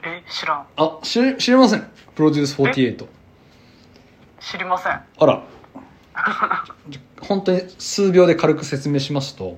[0.01, 0.09] れ。
[0.09, 0.65] え知らん。
[0.77, 1.85] あ知り知りません。
[2.15, 3.05] プロデュース48
[4.39, 4.93] 知りません。
[4.93, 5.43] あら。
[7.19, 9.57] 本当に数秒で軽く説明しますとうん。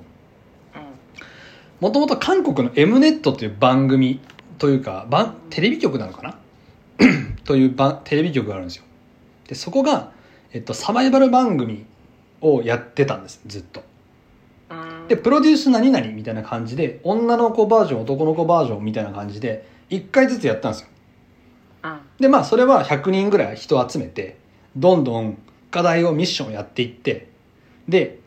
[1.79, 4.19] もともと韓国の M ネットという番組
[4.57, 6.39] というか番テレビ局なのかな？
[7.45, 8.83] という番テレビ局があるんですよ。
[9.47, 10.11] でそこが、
[10.53, 11.85] えっと、サバイバル番組
[12.41, 13.81] をやってたんですずっと。
[13.81, 13.85] うん
[15.07, 20.87] でプロデュース何々みたいな感じで女の子バージョン男の子バージョンみたいな感じで1回ずつやったんですよ。
[21.83, 24.37] うんでまあそれは100人ぐらい人を集めて
[24.75, 25.37] どんどん
[25.69, 27.29] 課題をミッションをやっていって
[27.87, 28.19] で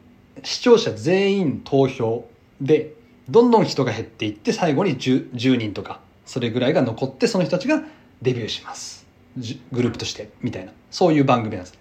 [0.44, 2.28] 視聴者全員投票
[2.60, 2.94] で
[3.28, 7.82] どんどん人が減っていって最後に 10, 10人とかそれぐらいが残ってその人たちが
[8.22, 9.06] デビューします。
[9.36, 10.72] じグループとしてみたいな。
[10.90, 11.78] そういう番組なんですね。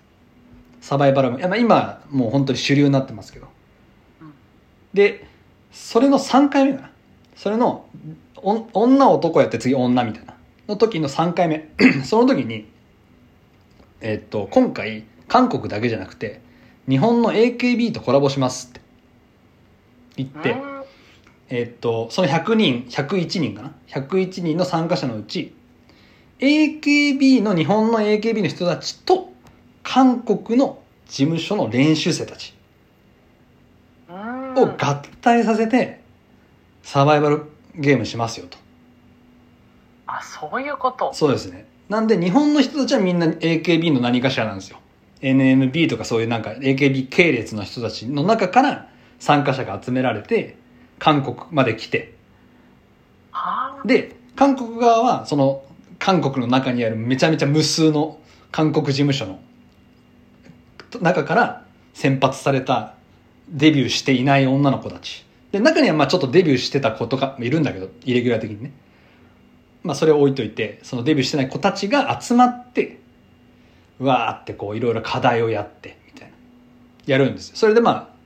[0.82, 3.48] サバイバルいやまあ今もう本当に主流になってますけど。
[3.48, 3.57] うん
[4.98, 5.28] で
[5.72, 6.92] それの3回目かな。
[7.36, 7.86] それの
[8.38, 10.34] お女男やって次女みたいな。
[10.68, 11.70] の時の3回目。
[12.04, 12.68] その時に
[14.02, 16.42] えっと今回韓国だけじゃなくて
[16.90, 18.82] 日本の AKB とコラボしますって。
[20.18, 20.84] 言って、うん
[21.50, 23.74] えっとその100人101人かな。
[23.90, 25.54] 101人の参加者のうち
[26.40, 29.32] AKB の日本の AKB の人たちと
[29.84, 32.50] 韓国の事務所の練習生たち。
[32.52, 32.57] うん
[34.62, 36.02] を合体させて
[36.84, 37.44] サバイバル
[37.76, 38.58] ゲームしますよと。
[40.08, 41.14] あそういうこと。
[41.14, 41.66] そうですね。
[41.90, 44.80] なんで日本の人たちはみんな AKB の何かしらなんですよ。
[45.22, 48.90] NMB とかそういうなんか AKB 系列の人たちの中から
[49.20, 50.58] 参加者が集められて
[51.00, 52.14] 韓国まで来て。
[53.32, 53.88] はあ。
[53.88, 55.64] で韓国側はその
[56.00, 58.20] 韓国の中にあるめちゃめちゃ無数の
[58.52, 59.40] 韓国事務所の
[61.02, 62.97] 中から選抜された
[63.50, 65.26] デビューしていない女の子たち。
[65.52, 68.72] で中にはまあちょっとデビューしてた子とかいるんだけどイレギュラー的にね。
[69.84, 73.00] まあそれを置いといてそのデビューしてない子たちが集まって
[74.00, 76.36] わーってこういろいろ課題をやってみたいな。
[77.06, 77.56] やるんですよ。
[77.56, 78.18] それでまあ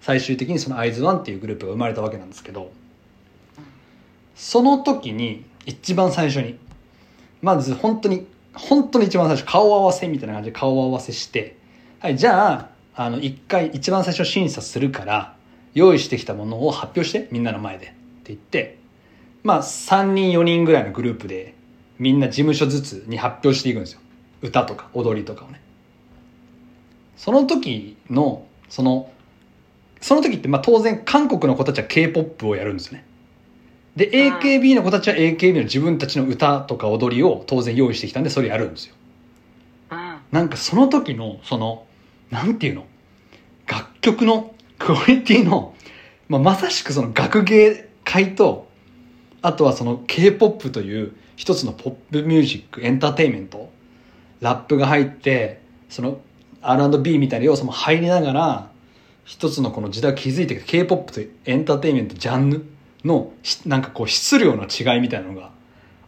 [0.00, 2.72] 最終的にそのアイズワンっていうグループが生まれたわけなんですけど
[4.34, 6.58] その時に一番最初に
[7.42, 11.56] まず本当に本当に一番最初顔合わせみたいな感じで顔合わせして
[12.00, 15.36] はいじゃああの一回一番最初審査するから
[15.74, 17.86] 用意してきたものを発表してみんなの前で。
[17.86, 18.78] って言って
[19.42, 21.54] まあ3人4人ぐらいのグループで
[21.98, 24.00] みんな事務所ずつに発表していくんですよ。
[24.42, 25.60] 歌とか踊りとかをね。
[27.16, 29.10] その時のその
[30.00, 33.04] その時ってまあ当然韓国の子たちは k p o p をやるんですよね。
[33.96, 38.94] でうん AKB の子たちは AKB の自分たちの歌とか踊りを当然用意してきたんでそれやるんですよ。
[39.90, 41.86] うんなんかその時のその
[42.30, 42.86] なんていうの？
[43.66, 45.74] 楽曲のクオリティの、
[46.28, 48.68] まあ、まさしくその学芸会と
[49.42, 53.70] あとはその k p o p という一つのポップミュージックエンターテインメント
[54.40, 56.20] ラップが入ってその
[56.62, 58.70] R&B みたいな要素も入りながら
[59.24, 62.64] 一つのこの時代を築いていく k p o p というエンターテインメントジャンル
[63.04, 63.32] の
[63.66, 65.50] なんかこう質量の違いみたいなのが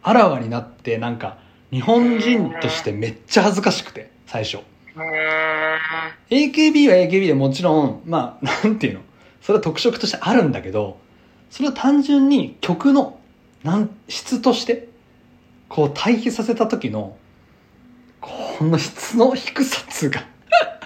[0.01, 1.37] あらわになってなんか
[1.71, 4.59] 日本人としてめっちゃ恥ずかしくて最初。
[4.95, 8.99] AKB は AKB でもちろんまあ なんていうの？
[9.41, 10.97] それは特色としてあるんだけど
[11.49, 13.19] それは単純に曲の
[13.63, 14.87] なん質として
[15.67, 17.17] こう対比させた時の
[18.21, 20.23] この質の低さっつうか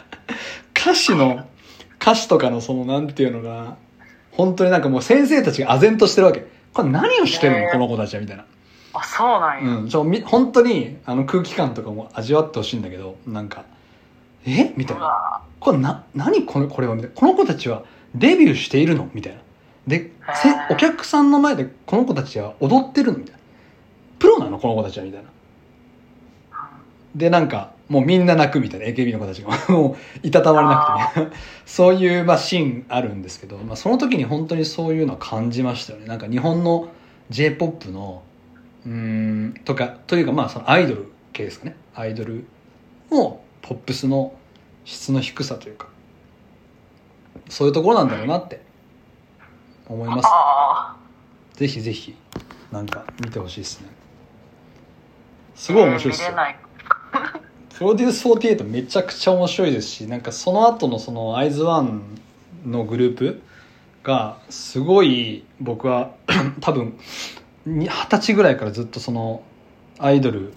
[0.76, 1.46] 歌詞の
[2.02, 3.76] 歌詞とかのそのなんていうのが
[4.32, 6.46] 本当になんかもう先生たちが唖然としてるわけ。
[6.74, 7.70] これ何をしてるの？
[7.72, 8.46] この子たちはみたいな。
[8.94, 13.66] あそうなんや、うん、ちょみ本当にあの空気感とかも味わってほしいんだけどなんか
[14.52, 14.74] え？
[14.76, 15.06] みたいうな。
[15.06, 16.96] わこれな何このこれは？
[16.96, 17.16] みたいな。
[17.16, 17.84] この子たちは
[18.16, 19.10] デビューしているの？
[19.14, 19.42] みたいな。
[19.88, 23.20] でせお客さんの前でこの子たちは踊ってるの？
[23.20, 23.40] みたいな。
[24.20, 24.60] プロなの？
[24.60, 25.06] この子たちは？
[25.06, 25.30] みたいな。
[27.16, 28.60] でなんかもうみんな泣く？
[28.60, 28.86] みたいな。
[28.88, 29.50] AKB の子たちが。
[29.74, 31.20] もういたたまれなくて。
[31.22, 31.32] ね
[31.66, 36.06] そういう、まあ、シーンあるんですけど、まあ、その時に本当にそういうのは感じましたよね。
[36.06, 36.90] なんか日本の
[37.30, 38.24] j p o p の
[38.86, 41.76] うーんとかというかまあそのアイドル系ですかね。
[41.96, 42.46] アイドル
[43.12, 44.34] のポップスの
[44.86, 45.88] 質の低さというか
[47.50, 48.62] そういうところなんだろうなって
[49.88, 50.26] 思います。
[50.28, 50.96] あ
[51.54, 52.16] ぜひぜひ
[52.72, 53.88] なんか見てほしいですね。
[55.56, 56.36] すごい面白いですよ。
[57.78, 62.02] プロデュース48めちゃくちゃ面白いですしなんかその後のそのアイズワン
[62.66, 63.42] のグループ
[64.04, 66.12] がすごい僕は
[66.60, 66.98] 多分
[67.66, 69.44] に二十歳ぐらいからずっとその
[70.00, 70.54] アイドル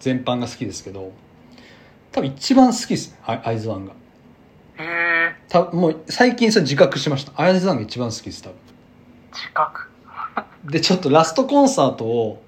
[0.00, 1.12] 全般が好きですけど
[2.14, 3.18] 多分一番好きですね。
[3.26, 3.92] アイズワンが。
[3.92, 3.94] へ
[4.78, 7.32] え多分もう最近それ自覚しました。
[7.34, 8.56] アイズワンが一番好きです多分。
[9.32, 9.88] 自覚？
[10.70, 12.42] でちょっとラストコンサートを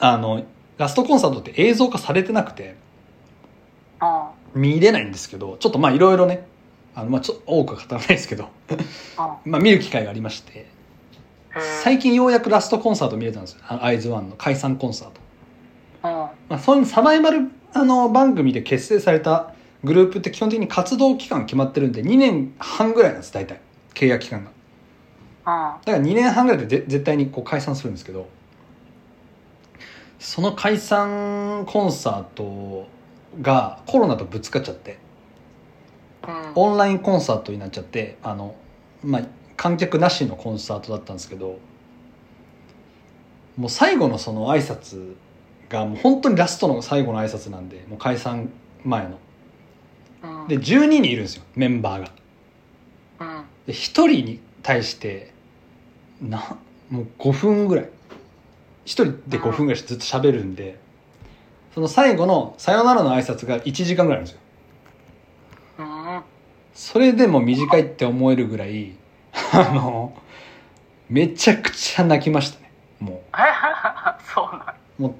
[0.00, 0.42] あの
[0.78, 2.76] ラストコンサートって映像化されてなくて
[4.54, 6.46] うん見れないんですけどちょっとまあいろいろね
[6.94, 8.78] あのまあちょっと多くは語らないですけどうん
[9.52, 10.66] まあ見る機会がありまして
[11.82, 13.60] 最近ようやくラストコンサート見れたんですよ。
[13.68, 15.20] アイズワンの解散コンサート、
[16.04, 19.54] うんまあ、そういうサバイバルあの番組で結成された
[19.84, 23.60] グループって基本的に活動期間決まってるんで2年半ぐらいなんです大体。
[23.94, 24.50] 契約期間が。
[24.50, 24.54] うん
[25.84, 28.28] だから2年半ぐらいでぜ絶対にこう解散するんですけど
[30.18, 32.86] その解散コンサート
[33.40, 34.98] がコロナとぶつかっちゃって
[36.26, 36.52] うん。
[36.54, 38.56] オンラインコンサートになっちゃってあの、
[39.02, 39.22] まあ、
[39.56, 41.58] 観客なしのコンサートだったんですけど
[43.56, 45.14] もう最後のその挨拶
[45.68, 48.50] がもう本当にラストの最後の挨拶なんでもう解散
[48.84, 49.18] 前の。
[50.22, 50.48] うん。
[50.48, 52.10] で12人いるんですよメンバーが。
[53.20, 53.44] うん。
[53.66, 55.32] で1人に対して
[56.20, 56.56] な
[56.90, 57.90] もう5分ぐらい。
[58.84, 60.78] 一人で5分ぐらいずっと喋るんで
[61.74, 64.40] その最後の「さよなら」の挨拶が1時間ぐらいあるんですよ。
[65.80, 66.22] うん。
[66.72, 68.92] それでも短いって思えるぐらい
[69.52, 70.14] あの
[71.10, 73.22] めちゃくちゃ泣きましたねも
[74.34, 74.74] そうなん。
[74.98, 75.14] うもう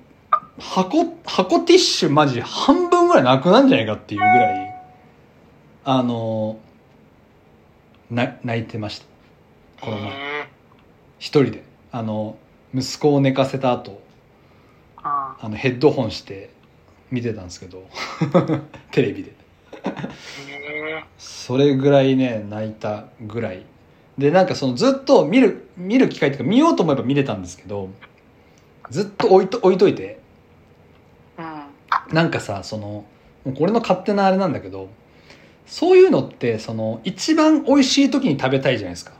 [0.58, 4.74] 箱箱ティッシュマジ半分ぐらいなくなんじゃないかっていうぐらい
[5.84, 6.58] あの
[8.10, 9.06] な泣いてました。
[9.84, 10.12] この前へ
[11.18, 11.64] 一人で。
[11.90, 12.36] あの
[12.74, 15.00] 息子を寝かせた後ー。
[15.02, 16.50] ああのヘッドホンして
[17.10, 17.88] 見てたんですけど。
[18.90, 19.30] テレビで。
[19.30, 23.64] へそれぐらいね泣いたぐらい。
[24.18, 27.88] でなんかそのずっと見る見る機会っていうか見ようと思えば見れたんですけど
[28.90, 30.17] ずっと置いと置いといて
[32.12, 33.04] なんかさその
[33.56, 34.88] これの勝手なあれなんだけど
[35.66, 39.12] そういうのってその一番美味しい時に食べたいじゃないですか。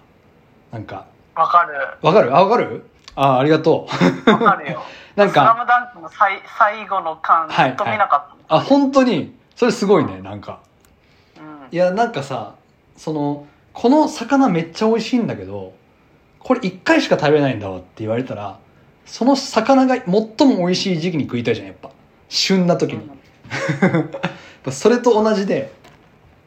[0.73, 1.07] なんか。
[1.35, 1.75] わかる。
[2.03, 2.35] わかる？
[2.35, 2.85] あわかる？
[3.15, 3.87] あありがと
[4.27, 4.31] う。
[4.31, 4.83] わかるよ。
[5.17, 9.37] なんスラかムダンクの最最後の巻ずっと見なかった、あ本当に。
[9.57, 10.61] それすごいねなんか。
[11.37, 11.69] うん。
[11.71, 12.55] いやなんかさ
[12.97, 15.73] そのこの魚めっちゃ美味しいんだけど
[16.39, 18.59] これ1回しか食べないんだわって言われたら
[19.05, 21.91] その魚が最も美味しい時期に食いたいじゃんやっぱ
[22.29, 23.11] 旬な時に、
[24.71, 25.73] それと同じで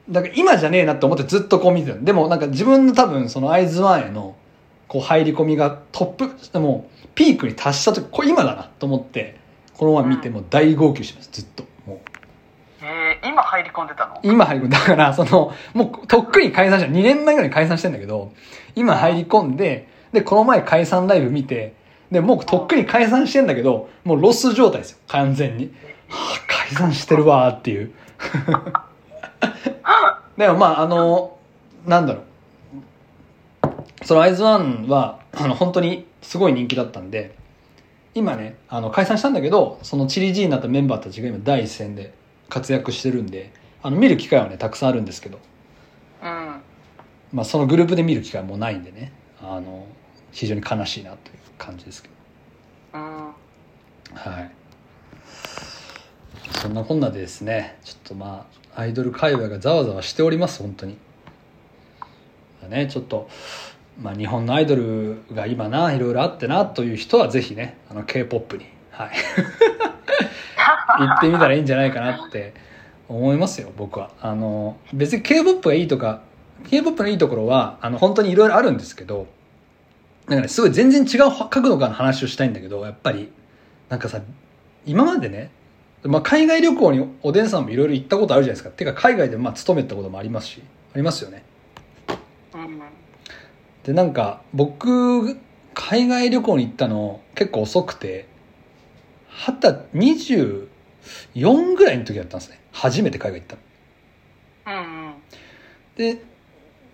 [0.09, 1.97] だから今じゃねえなって思ってずっとこう見てた。
[1.97, 4.35] でもなんか自分の多分その会津湾への
[4.87, 9.37] こう入り込みがトップでもピークに達した時これ今だなと思って
[9.77, 11.29] このまま見てもう大号泣します。
[11.31, 11.63] ずっと。
[11.85, 11.99] もう。
[12.83, 14.19] えー、今入り込んでたの？
[14.23, 16.91] 今入り込んだからそのもうとっくに解散した。
[16.91, 18.33] 2年前ぐらいに解散してんだけど
[18.75, 21.73] 今入り込んででこの前解散ライブ見て
[22.11, 24.97] でもうとっくに解散してんだけどもうロス状態ですよ。
[25.07, 25.73] 完全に、
[26.09, 27.91] はあ、解散してるわーっていう。
[30.37, 31.37] でもまああの
[31.85, 32.25] なんだろう。
[34.03, 37.35] そのアイズワンはあの本当にすごい人気だったんで
[38.13, 42.13] 今ねあの解散したんだけどそのチリジーになったメンバーたちが今第一線で
[42.49, 45.39] 活躍してるんであの見る機会はねたくさんあるんですけど、
[46.21, 46.27] うん。
[47.31, 49.85] まあ、そのグループで見る機会はもうないんでねあの
[50.31, 52.09] 非常に悲しいなという感じですけ
[52.93, 52.99] ど。
[52.99, 53.33] うん
[54.13, 54.51] はい。
[56.53, 58.45] そんなこんなでですねちょっとま
[58.75, 60.97] あアイドル界隈がざわざわしております本当に。
[62.69, 63.29] ねちょっと
[64.01, 69.11] まあ日本のアイドルが今ないろいろあってなという人はぜひねあの k p o p にはい。
[70.99, 72.53] 行ってみたらいいんじゃないかなって
[73.07, 74.11] 思いますよ僕は。
[74.21, 76.21] あの別に k p o p がいいとか
[76.69, 79.27] k p o p のいいところはあの本当にいろいろあるんですけど
[80.31, 83.31] なんかねすごい全然違う角度からの話をしたいんだけどやっぱり。
[83.89, 84.21] なんかさ
[84.85, 85.51] 今までね、
[86.03, 88.69] まあ、海外旅行におでんさんもいろいろ行ったことあるじゃないですか。
[88.69, 90.63] てか海外でまあ勤めたこともありますし
[90.93, 91.43] ありますよね。
[92.53, 92.81] うん。
[93.83, 95.37] でなんか僕
[95.73, 98.27] 海外旅行に行ったの結構遅くて
[99.93, 100.69] 二十
[101.35, 102.61] 24ぐらいの時だったんですね。
[102.71, 103.47] 初めて海外行っ
[104.65, 104.79] たの。
[104.79, 105.13] うんうん。
[105.97, 106.23] で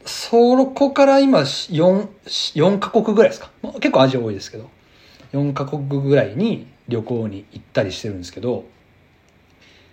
[0.08, 3.52] そこから今 4, 4カ国ぐらいですか？
[3.62, 4.70] まあ結構アジア多いですけど。
[5.34, 8.66] 4カ国ぐらいに旅行に行ったりしてるんですけど。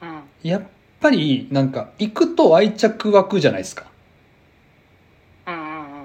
[0.00, 0.22] うん。
[0.42, 0.62] やっ
[1.00, 3.86] ぱりなんか行くと愛着湧くじゃないですか。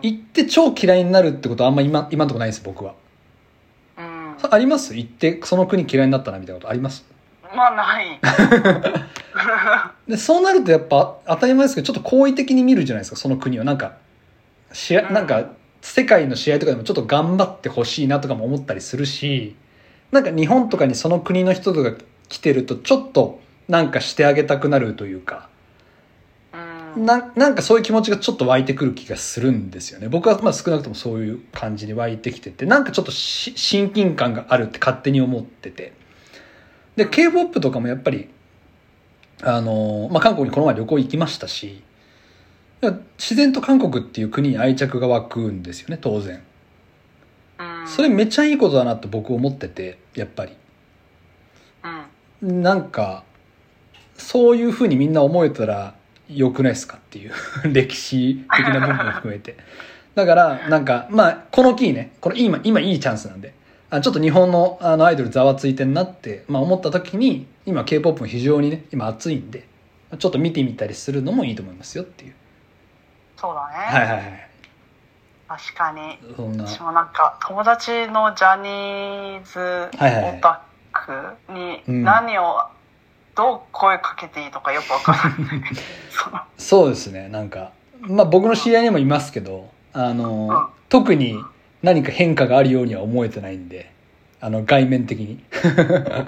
[0.02, 2.96] 行って超嫌いになるってことはあんま今今のところないです僕は。
[3.98, 4.36] うん。
[4.50, 4.96] あります？
[4.96, 7.06] 行ってその国嫌いになったなみたいなことあります？
[7.56, 8.20] まあない。
[10.08, 13.64] でそうなるとやっぱ当たり前ですけどちょっと好意的に見るじゃないですかその国を。
[13.64, 13.94] なんか
[14.72, 15.14] 試合うん。
[15.14, 15.50] なんか
[15.82, 19.56] 世界の試合とかでもちょっと頑張ってほしいなとかも思ったりするし
[20.12, 21.94] なんか日本とかにその国の人とか
[22.28, 25.48] 来てるとちょっとなんかしてあげたくなるというか
[26.96, 27.06] うん。
[27.06, 30.10] ななんかそういう気持ちがちょっと湧いてくる気がするんですよね。
[30.10, 35.94] 僕はまあ少なくともそういう感じに湧いてきててなんかちょっとし親近感があるって勝手に思ってて
[36.96, 38.30] で k p o p とかもやっぱり
[39.42, 41.84] あの、まあ、韓国にこの前旅行行きましたし
[43.18, 46.42] 自然と韓国っていう国に愛着が湧くんですよね当然。
[47.60, 47.88] うん。
[47.88, 50.54] それめっちゃいいことだなと僕思っててやっぱり。
[52.42, 52.62] うん。
[52.62, 53.26] なんか
[54.16, 55.96] そういうふうにみんな思えたら
[56.30, 57.34] 良くないですかっていう
[57.74, 59.58] 歴史的な部分も含めて。
[60.16, 63.54] だからなんかまあこの機にねこれ今今いいチャンスなんで
[63.92, 69.68] あちょっと日本のあのアイドルざわついてんなって、まあ、思った時に今 k p o p も非常にね今熱いんで
[70.18, 72.34] ちょっと見てみたりするのもいいと思いますよっていう。
[73.38, 74.50] そうだね、はいはいはい。
[75.48, 76.18] 確かに。
[76.36, 76.68] そんな。
[76.68, 82.04] 私もなんか友達のジャニーズオタクにうん。
[82.04, 82.60] 何を
[83.36, 85.62] どう声かけていいのかよくわからない。
[86.58, 87.72] そうですねなんか。
[88.02, 90.68] まあ僕の知り合いにもいますけどあの、うん。
[90.90, 91.40] 特に
[91.82, 93.92] 何か変化があるようには思えてないんで
[94.42, 95.44] あの外面的に。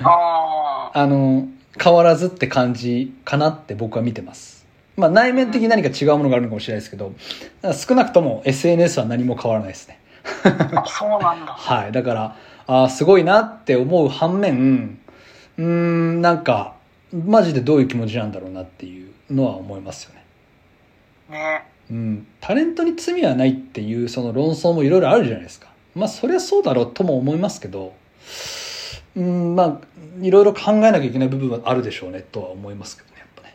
[0.03, 1.47] ああの
[1.81, 4.65] 変わらずって感じかなって僕は見てます。
[4.97, 7.13] まあ内面的に何か違うものがあるのかもしれないですけど
[7.73, 10.01] 少なくとも SNS は何も変わらないですね。
[10.23, 11.53] ーあそうなんだ。
[11.53, 11.91] はい。
[11.91, 12.35] だから、
[12.67, 14.99] あーすごいなって思う反面、
[15.57, 16.75] うーん、なんか、
[17.13, 20.23] マジでどういう気持ちなんだろうなっていうのは思いますよね。
[21.29, 22.27] ねうん。
[22.39, 25.67] タレントに罪はないっていうその論争もいろいろあるじゃないですか。
[25.93, 27.93] まあ、そりゃそうだろうとも思いますけど、
[29.15, 29.79] うん、まあ、
[30.21, 33.53] いろいろ考えなきゃいけない部分はあるでしょうねとは思いますけどね、やっぱね。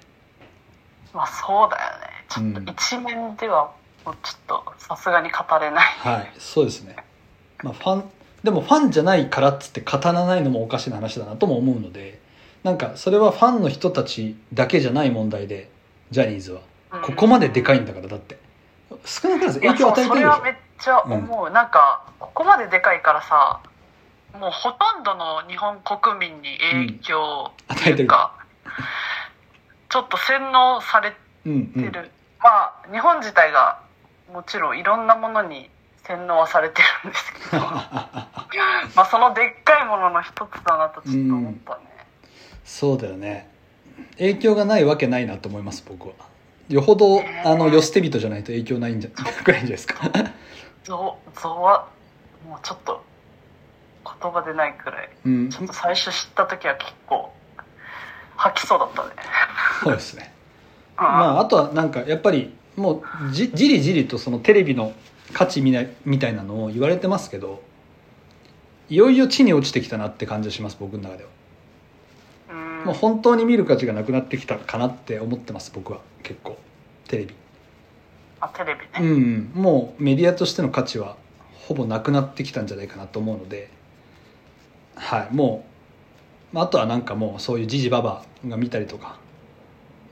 [1.14, 3.72] まあそうだよねちょっと一面では
[4.04, 6.96] もうちょっとさすがに語れないはい、そうですね。
[7.62, 8.04] まあ、ファン、
[8.44, 12.20] でもファンじゃないからっつって語らないのもおかしな話だなとも思うので、
[12.62, 15.70] なんかそれはファンの人たちだけじゃない問題で、
[16.10, 16.60] ジャニーズは。
[16.90, 18.38] ここまででかいんだから、だって。
[19.04, 23.60] 少な影響を与えてるでしょそれはめっちゃ思う、なんかここまででかいからさ
[24.38, 28.34] もうほとんどの日本国民に影響っていうか、
[29.88, 31.14] ちょっと洗脳され
[31.46, 31.84] うんうん。
[31.84, 32.10] てる、
[32.40, 33.80] まあ日本自体が
[34.32, 35.70] もちろんいろんなものに
[36.04, 38.30] 洗脳はされてるんですけど ま
[38.96, 41.80] あそのでっかいものの一つだなとちょっと思ったね、
[42.64, 43.50] そうだよね。
[44.18, 46.14] 影響がないわけないなと思います、僕は。
[46.68, 49.10] よほど、あの、よ捨て人じゃないと影響ないんじゃ、
[49.44, 50.10] くらいじゃないですか。
[50.84, 51.88] ゾゾは
[52.48, 53.04] もうちょっと
[54.22, 55.50] 言葉でないくらいうん。
[55.50, 57.32] ちょっと最初知った時は結構
[58.36, 59.10] 吐きそうだったね
[59.82, 60.32] そうですね。
[60.98, 64.92] うんまあ、あとはなんかやっぱりもうじじりじりとそのテレビの
[65.32, 67.62] 価値みなみたいなのを言われてますけど
[68.88, 71.35] いよいよ地に落ちてきたなって感じがします僕の中では、うん
[72.86, 76.00] もう本当に見る価値がなくなってきたかなって思ってます僕は。
[76.22, 76.56] 結構。
[77.08, 77.34] テレビ。
[78.40, 79.50] あテレビうね、ん。
[79.54, 81.16] もうメディアとしての価値は
[81.66, 83.68] ほぼなくなってきたんじゃないかなと思うので。
[84.94, 85.34] はい。
[85.34, 85.66] も
[86.52, 89.18] うまああとはなんかもうそういうじじばばが見たりとか、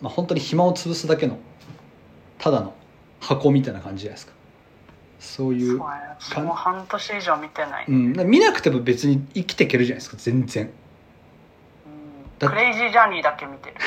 [0.00, 1.38] まあ、本当に暇を潰すだけの
[2.38, 2.74] ただの
[3.20, 4.32] 箱みたいな感じじゃないですか。
[5.20, 5.80] そういう
[6.18, 10.16] そう半年以上見てない、うん、見なくても別に生きていけるじゃないですか。
[10.18, 10.70] 全然
[12.38, 13.76] クレイジージャーニーだけ見てる。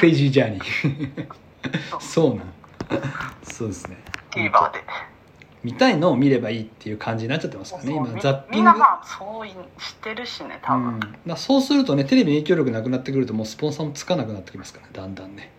[0.00, 1.28] クレイジージャーニー。
[1.90, 2.02] そう。
[2.02, 2.52] そうなん。
[3.42, 3.96] そうですね。
[4.30, 4.78] TVer で。
[5.64, 8.56] 見たいのを見ればいいっていう感じになっちゃってますからね今みザッピング。
[8.56, 9.56] みんなまあそうい知っ
[10.00, 15.50] てるしね多分、うん、そうするとねテレビの影響力なくなってくるともうスポンサーもつかなくなってきますからねだんだんね、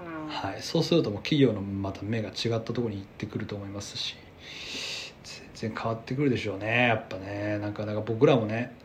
[0.00, 0.28] うん。
[0.28, 4.16] はい、そうするともう企業のまた目が違ったところに行ってくると思いますし
[5.54, 7.58] 全然変わってくるでしょうねやっぱね。
[7.58, 8.76] なんかだから僕らもね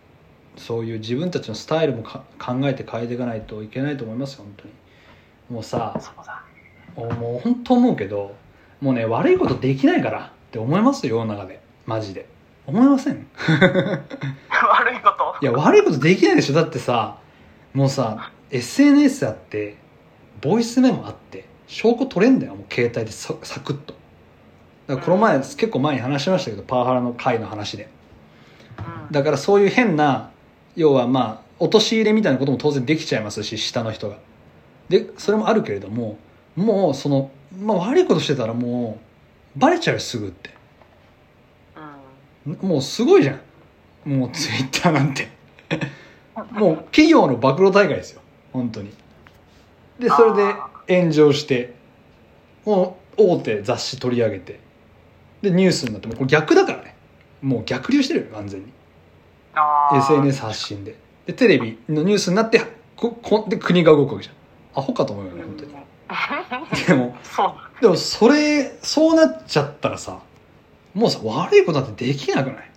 [0.58, 4.74] そういう自分たちのスタイルもか考えて変えていかないといけないと思いますよ本当に。
[5.50, 6.44] もうさそうだ。
[7.16, 8.36] もう本当思うけど
[8.82, 11.62] もうね悪いことできないからって思いますよ世の中で。
[11.86, 12.26] マジで。
[12.68, 13.28] 思いません？
[13.38, 15.36] 悪いこと？
[15.42, 16.54] いや悪いことできないでしょ。
[16.56, 17.18] だってさ
[17.74, 19.78] もうさ SNS あって
[20.42, 23.94] ボイスメモあって証拠取れんだよもう携帯でササクッと。
[24.88, 25.42] だからこの前、うん。
[25.42, 27.88] 結構前に話しましたけどパワハラの回の話で。
[28.78, 29.12] うん。
[29.12, 30.31] だからそういう変な
[30.76, 34.18] 要はまあ陥れみたいなことも当然できちゃいますし下の人が。
[34.90, 36.18] でそれもあるけれども
[36.56, 39.00] もうその、まあ、悪いことしてたらも
[39.56, 40.50] うバレちゃうよすぐって。
[42.46, 42.70] うん。
[42.70, 43.40] もうすごいじゃ
[44.06, 44.10] ん。
[44.10, 45.30] もうツイッターなんて。
[46.52, 48.22] もう企業の暴露大会ですよ。
[48.52, 48.92] 本当に。
[50.00, 50.56] でそれで
[51.00, 51.74] 炎上して
[52.66, 54.60] もう大手雑誌取り上げて。
[55.42, 56.96] でニュースになってもうこれ逆だからね。
[57.42, 58.68] もう逆流してるよ完全に
[59.98, 60.96] SNS 発信で。
[61.26, 62.62] でテレビのニュースになって
[62.96, 64.36] ここで国が動くわけじゃん。
[64.80, 65.72] アホかと思うよね本当に。
[66.88, 67.48] でもそう。
[67.48, 70.20] だでもそれそうなっちゃったらさ
[70.94, 72.72] もうさ悪いことなんてできなくない？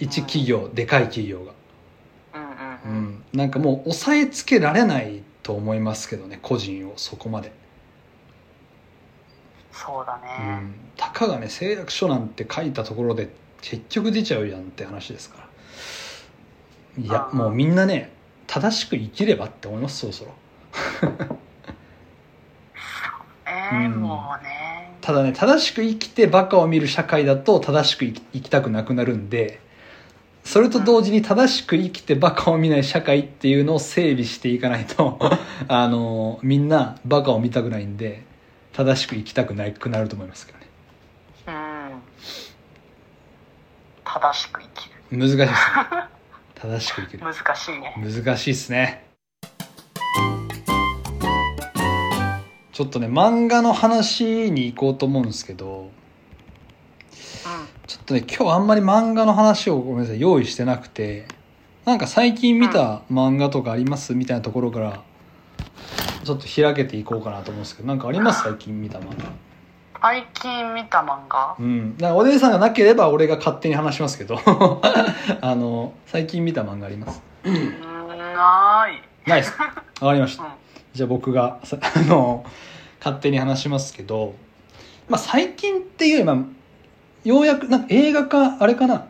[0.00, 1.52] 一企業でかい企業が。
[2.34, 2.52] うんうんう
[2.84, 3.04] うん。
[3.04, 7.52] んなんかもう押さえつけられないと思いますけどね個人をそこまで、
[9.72, 13.28] そうだうね、ん、たかがね誓約書なんて書いたところで
[13.62, 17.02] 結局出ちゃうやんって話ですから。
[17.02, 18.12] いやうんもうみんなね
[18.46, 20.34] 正しく生きればって思いますそろそろ。
[23.46, 24.02] えーうん。
[24.02, 24.72] もうね。
[25.02, 29.60] ただね正しく生きてバカを見る社会だと正しく生き生きたくなくなるんで
[30.44, 35.18] それと同時に正しく生きてバカを見ない社会っていうのを整備していかないと
[35.68, 38.22] あのみんなバカを見たくないんで
[38.72, 40.66] 正しく生きたくなくなると思いますけどね
[41.48, 42.02] うん
[44.14, 45.18] 正しく生きる。
[45.18, 45.50] 難しいです。
[45.50, 45.54] ね
[46.60, 47.24] 正しく生きる。
[47.24, 47.94] 難しいね。
[47.96, 49.06] 難しいですね。
[52.72, 55.90] ちょっとね漫画の話に行こうと思うんですけど
[57.86, 61.26] ちょっとね今日あんまり漫画の話をごめんなさい用意してなくて
[61.84, 64.14] なんか最近見た漫画とかあります？
[64.14, 65.02] みたいなところから
[66.24, 68.42] ちょっと開けていこうかなと思うんですけどなんかあります？
[68.48, 69.24] 最近見た漫画
[70.02, 71.56] 最近見た漫画？
[71.58, 71.96] うん。
[71.96, 74.36] だからお姉さんがなければ俺が勝手に話しますけど。
[75.40, 77.22] あの最近見た漫画あります？
[77.44, 79.28] うーんない。
[79.28, 79.64] ないですか？
[80.04, 80.42] わかりました。
[80.42, 80.50] うん。
[80.92, 82.44] じゃあ僕がさ あの
[82.98, 84.34] 勝手に話しますけど、
[85.08, 86.36] まあ、最近っていうよりまあ
[87.24, 89.06] ようやくなんか映画化あれかな？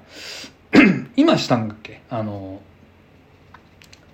[1.17, 2.03] 今したんだっけ？
[2.11, 2.61] あの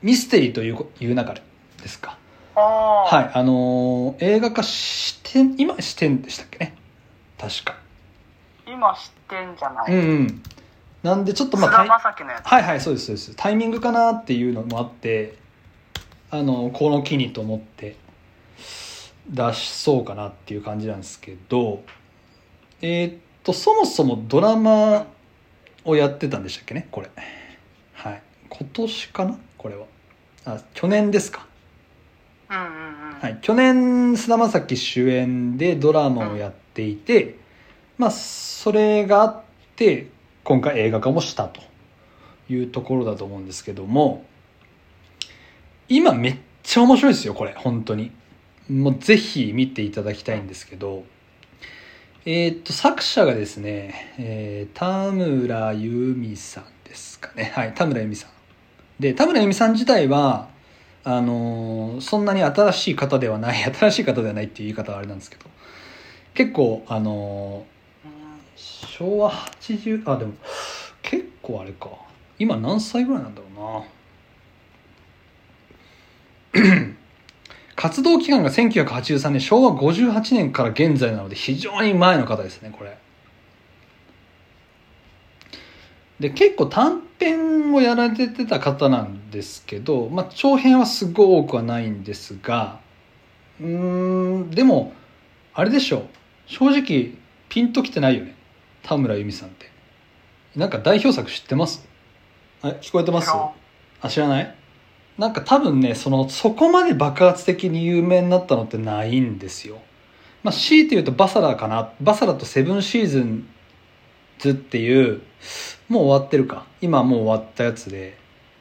[0.02, 1.42] ミステリーといういう中で
[1.82, 2.16] ですか？
[2.58, 6.74] はいあの映画化して今してんでしたっけね？
[7.38, 7.76] 確か。
[8.66, 10.42] 今知ってんじゃない、うんうん。
[11.02, 13.34] なんでちょっとまあはいはいそうですそうです。
[13.36, 15.36] タイミングかなっていうのもあって
[16.30, 17.96] あのこの機にと思って
[19.30, 21.82] 出しそうかなっていう感じなんですけど
[22.82, 25.06] えーっとそもそもドラマ
[25.84, 26.88] をやってたんでしたっけね？
[26.90, 27.10] これ。
[27.94, 28.22] はい。
[28.50, 29.38] 今年かな？
[29.56, 29.86] これは。
[30.44, 31.47] あ去年ですか
[32.48, 37.36] はい、去年菅田将暉主演でドラマをやっていて、
[37.98, 39.42] まあそれがあっ
[39.76, 40.08] て
[40.44, 41.60] 今回映画化もしたと
[42.48, 44.24] いうところだと思うんですけども
[45.88, 47.54] 今めっちゃ面白いですよこれ。
[47.54, 48.12] 本当に。
[48.70, 51.04] もうぜひ見ていただきたいんですけど。
[52.24, 57.52] えーっと作者がですね、えー田村由美さんですかね。
[57.54, 58.30] はい田村由美さん。
[59.00, 60.48] で田村由美さん自体は
[61.04, 65.46] あのそんなに新しい方ではない 新しい方ではないっていう言い方はあれなんですけど
[66.34, 67.64] 結構あの
[68.56, 70.34] 昭和80あでも
[71.02, 71.88] 結構あれか。
[72.38, 73.84] 今何歳ぐらいなんだろ
[76.54, 76.94] うな。
[77.76, 82.96] 活動期間が1983年昭和58年から現在なので非常に前の方ですねこれ。
[86.20, 92.80] で結構短編をやられてた方なんですけど、まあ、長編はすごい多くはないんですが
[93.60, 94.92] うーんでも
[95.54, 96.06] あれでしょ
[96.46, 97.12] 正直
[97.48, 98.34] ピンときてないよね。
[98.82, 99.70] 田村由美さんって。
[100.56, 101.86] なんか代表作知ってます？
[102.62, 103.26] あ聞こえてます？
[103.26, 103.50] 知らん。
[104.00, 104.54] あ知らない？
[105.18, 109.78] なんか多分ねそのそこまで爆発的に有名になったのってないんですよ。
[110.42, 111.92] まあ強いて言うとバサラかな。
[112.00, 113.48] バサラとセブンシーズン
[114.38, 115.22] ズっていう
[115.88, 116.66] もう終わってるか。
[116.80, 118.16] 今もう終わったやつで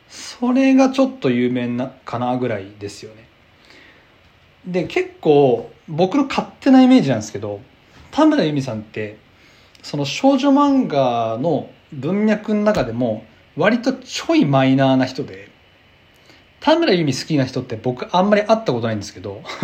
[0.09, 3.28] それがちょっと有名なかなぐらいですよね。
[4.65, 7.61] で結構僕の勝手なイメージなんですけど
[8.11, 9.17] 田村由美さんって
[9.82, 13.23] その少女漫画の文脈の中でも
[13.55, 15.49] 割とちょいマイナーな人で
[16.59, 19.41] 田村由美好きな人って僕あんまり会ったことないんですけど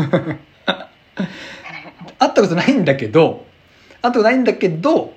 [2.20, 3.46] 会ったことないんだけど
[4.02, 5.14] 会ったことないんだけど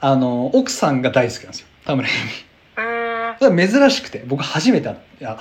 [0.00, 1.66] あの奥さんが大好きなんですよ。
[1.84, 2.14] 田村由
[3.40, 3.68] 美。
[3.68, 4.96] 珍しくて僕初めて会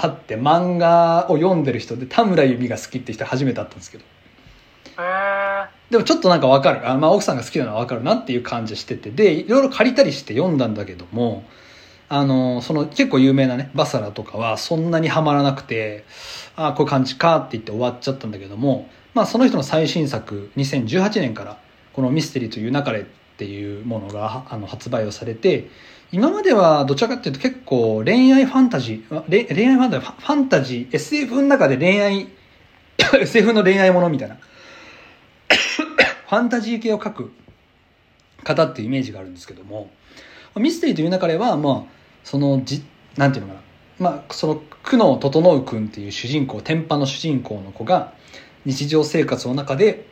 [0.07, 4.03] って漫画を読んでる人で田村由美が好きって人初めて会ったんですけど。
[5.89, 6.89] でもちょっとなんかわかる。
[6.89, 9.11] あ、まあ、奥さんが好きなのはわかるなっていう感じしてて。
[9.11, 11.43] でいろいろ借りたりして読んだんだけども
[12.09, 16.05] あのその結構有名なねバサラとかはそんなにはまらなくて
[16.55, 21.57] ああこういう感じかって言って終わっちゃったんだけどもまあその人の最新作2018年から
[21.93, 23.05] この「ミステリーという流れ」
[23.37, 25.69] っていうものがあの発売をされて
[26.11, 32.27] 今まではどちらかっていうと結構恋愛ファンタジー恋愛ファンタジーファンタジー SF の中で恋愛
[33.21, 37.31] SF の恋愛ものみたいなファンタジー系を書く
[38.43, 39.91] 方っていうイメージがあるんですけども
[40.55, 41.91] ミステリーという中ではまあ
[42.23, 42.83] そのじ
[43.17, 43.61] なんていうのかな
[43.99, 48.13] まあその久能整君っていう主人公天パの主人公の子が
[48.65, 50.07] 日常生活の中で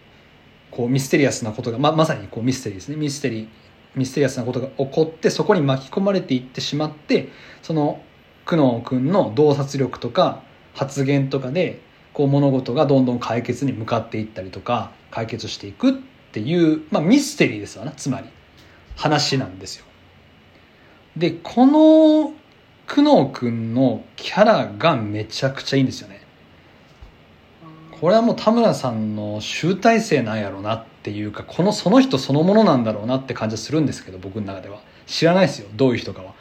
[0.76, 2.98] こうミステリアスなことがままさにこうミステリーですね。
[2.98, 3.48] ミステリー
[3.96, 7.30] ミステリアスなことが起こってそこに巻き込まれていってしまって
[7.64, 8.02] その
[8.46, 11.80] 久能君の洞察力とか発言とかで
[12.14, 15.94] こう物事がどんどん解決に向かっていったりとか解決していくっ
[16.34, 17.92] ていう、まあ、ミステリーですわな。
[17.92, 18.28] つまり
[18.98, 19.86] 話なんですよ。
[21.16, 22.34] でこの
[22.88, 26.25] 久能君のキャラがめちゃくちゃいいんですよね。
[28.00, 34.80] これはもう田村さんの集大成なんやろうなっていうかこのその人そのものなんだろうなって感じはするんですけど僕の中では。
[35.08, 36.34] 知らないですよどういう人かは。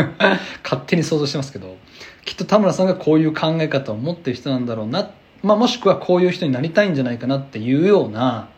[0.62, 1.76] 勝手に想像してますけど。
[2.24, 5.10] きっと田村さんがこういう考え方を持ってる人なんだろうな、
[5.42, 8.48] まあ、もしくはこういう人になりたいんじゃないかなっていうような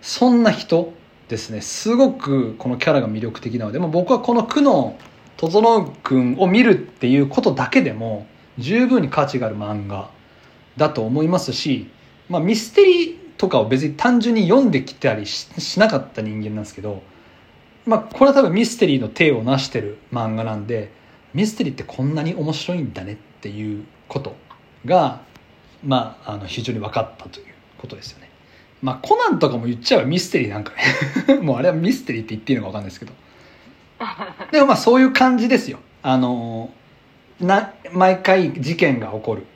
[0.00, 0.92] そんな人
[1.28, 1.60] ですね。
[1.60, 4.96] すごくこのキャラが魅力的なので、まあ、僕はこの久能
[5.36, 8.26] 整君を見るっていうことだけでも
[8.58, 10.08] 十分に価値がある漫画
[10.76, 11.90] だと思いますし、
[12.28, 17.02] まあ、ミステリーとかを別に単純に読んできたりしなかった人間なんですけど
[17.86, 20.90] まあこれは多分ミステリーの体を成してる漫画なんで
[21.34, 24.34] ミステリーってこんなに面白いんだねっていうこと
[24.84, 25.22] が
[25.84, 27.46] まああの非常に分かったという
[27.78, 28.30] ことですよね。
[28.82, 30.72] まあコナンとかも言っちゃえばミステリーなんか
[31.28, 31.36] ね。
[31.42, 33.12] もうあれはミステリーって言っていいのか分かんないですけど。
[34.50, 35.78] でもまあそういう感じですよ。
[36.02, 36.70] あの
[37.40, 39.46] な毎回事件が起こる。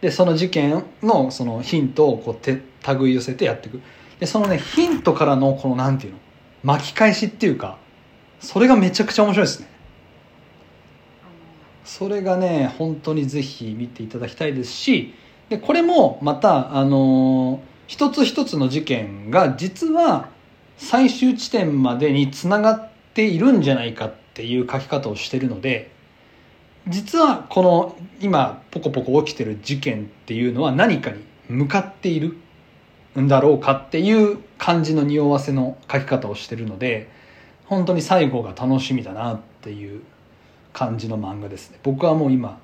[0.00, 2.60] でその事件のそのヒントをこう手
[2.94, 3.80] 類寄せてやっていく。
[4.18, 6.18] でそのねヒントからのこのなんていうの
[6.62, 7.78] 巻き返しっていうか
[8.38, 9.68] それがめちゃくちゃ面白いですね。
[11.84, 15.14] それがね本当にぜひ見ていただきたいですし
[15.48, 20.28] でこれもまたあのー一つ一つの事件が実は
[20.78, 25.90] 最終地点までにつながっているんじゃないかっていう書き方をしてるので
[26.90, 32.36] 実はこの今ポコポコ起きてる事件っていうのは何かに向かっている
[33.18, 37.08] んだろうかっていう感じの匂わせの書き方をしてるので
[37.66, 40.02] 本当に最後が楽しみだなっていう
[40.72, 41.78] 感じの漫画ですね。
[41.82, 42.60] 僕はもう今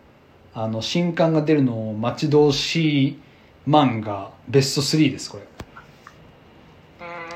[0.55, 3.21] あの新刊が出るのを待ち遠しい
[3.69, 5.45] 漫画ベスト3ですこれ。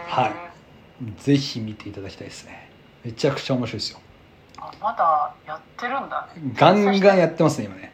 [0.07, 0.33] はい。
[1.23, 2.71] ぜひ見ていただきたいですね。
[3.05, 4.01] めちゃくちゃ面白いですよ。
[4.05, 4.10] あ
[4.81, 7.93] まだやってるんだガンガンやってますね今ね。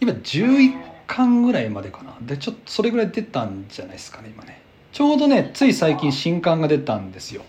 [0.00, 0.72] 今11
[1.06, 2.16] 巻ぐらいまでかな。
[2.20, 4.62] でちょっとそれぐらい出たんじゃないですかね今ね。
[4.92, 7.42] ちょうどねつい最近新刊が出たんですよ。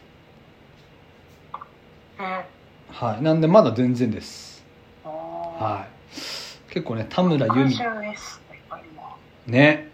[2.20, 2.46] え
[2.92, 3.22] はい。
[3.22, 4.64] なんでまだ全然です。
[5.06, 6.74] ー、はい。
[6.74, 7.78] 結構ね田村由美。
[9.48, 9.90] ね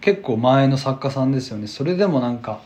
[0.00, 1.66] 結構前の作家さんですよね。
[1.66, 2.60] それでもなんか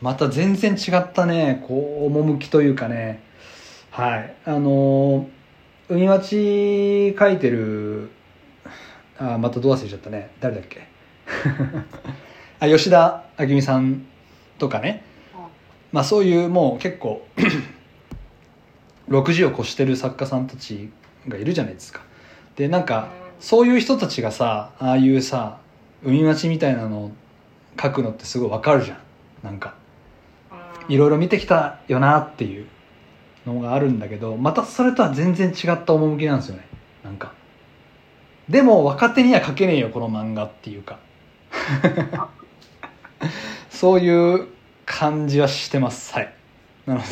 [0.00, 3.22] また全然違ったねこう趣というかね
[3.94, 4.34] はい。
[4.44, 5.26] あのー
[5.86, 8.08] 海町書いてる
[9.18, 10.30] あまたどう忘れちゃったね。
[10.40, 10.88] 誰だっけ？
[12.58, 14.04] あ吉田明美さん
[14.58, 15.04] とかね。
[15.92, 17.24] まあそういうもう結構
[19.08, 20.90] 60を越してる作家さんたち
[21.28, 22.00] がいるじゃないですか。
[22.56, 25.58] でなんかそういう人たちがさああいうさ
[26.02, 27.12] 海町みたいなのを
[27.80, 28.98] 書くのってすごいわかるじゃん。
[29.44, 29.74] なんか。
[30.88, 32.66] いろいろ見てきたよなっていう
[33.46, 36.66] のがあるんだけどまたそれとは全然違った趣なんですよね。
[37.02, 37.32] なんか。
[38.48, 40.98] でも若手には書けねえよこの漫画っていうか。
[43.70, 44.48] そういう
[44.86, 46.32] 感じはしてますはい。
[46.86, 47.06] なので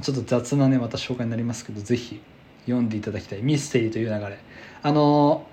[0.00, 2.20] ちょっと雑なねまた紹介になりますけどぜひ
[2.64, 3.42] 読んでいただきたい。
[3.42, 4.38] ミステリーという流れ。
[4.82, 5.46] あの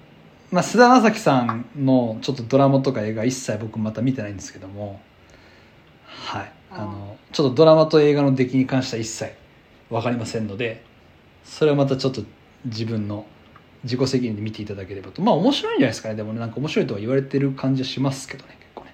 [0.51, 5.01] まあ菅田将暉さんのちょっとドラマとか映画一切僕また見てないんですけども。
[6.05, 6.51] はい。
[6.71, 9.31] あのちょっとドラマと映画の出来に関しては一切
[9.89, 10.83] 分かりませんので
[11.43, 12.23] それはまたちょっと
[12.65, 13.25] 自分の
[13.83, 15.21] 自己責任で見ていただければと。
[15.21, 16.15] まあ面白いんじゃないですかね。
[16.15, 18.93] でもねなんか面白いとは言われてる感じはしますけどね結構ね。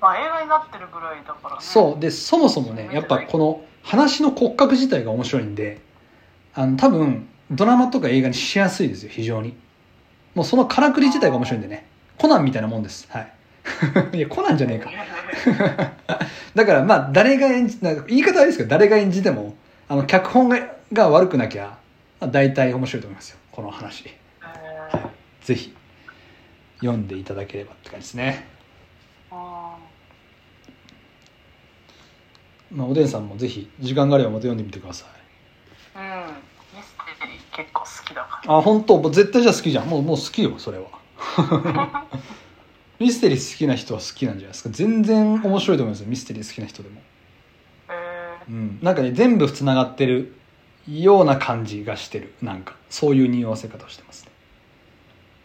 [0.00, 1.56] まあ映画になってるぐらいだからね。
[1.60, 2.00] そう。
[2.00, 5.80] でそもそもねやっぱこの話の骨格自体が面白いんで
[6.54, 9.56] あの多分ドラマとか映画にしやすいですよ非常に。
[10.34, 11.86] もうそのからくり自体が面白いんでね。
[12.18, 13.06] コナンみたいなもんです。
[13.10, 13.32] はい。
[14.16, 14.90] いやコナンじゃねえか。
[16.54, 19.54] だからまあ誰が演じなんか言い方はですけど誰が演じても
[19.94, 21.78] あの脚本がが悪くなきゃ
[22.18, 23.38] まあ大体面白いと思いますよ。
[23.52, 24.06] この話。
[24.08, 25.46] えー。
[25.46, 25.72] ぜひ
[26.80, 28.44] 読んでいただければって感じですね、
[29.30, 29.76] あ
[32.72, 35.06] まあ、おでんさんもぜひ時間があればまた読んでみてくださ
[35.94, 35.96] い。
[35.96, 36.34] ーうん。
[36.76, 38.98] ミステリー結構好きだかあ本当？
[39.00, 39.86] もう絶対じゃあ好きじゃん。
[39.88, 40.86] もうもう好きよそれは。
[41.72, 42.06] ら
[42.98, 44.70] ミステリー好きな人は好きなんじゃないですか。
[44.72, 46.08] 全然面白いと思いますよ。
[46.08, 47.00] ミステリー好きな人でも。
[47.00, 47.13] え
[48.48, 48.78] うん。
[48.82, 50.34] なんかね全部つながってる
[50.88, 52.34] ような感じがしてる。
[52.42, 54.30] なんかそういう匂わせ方をしてますね。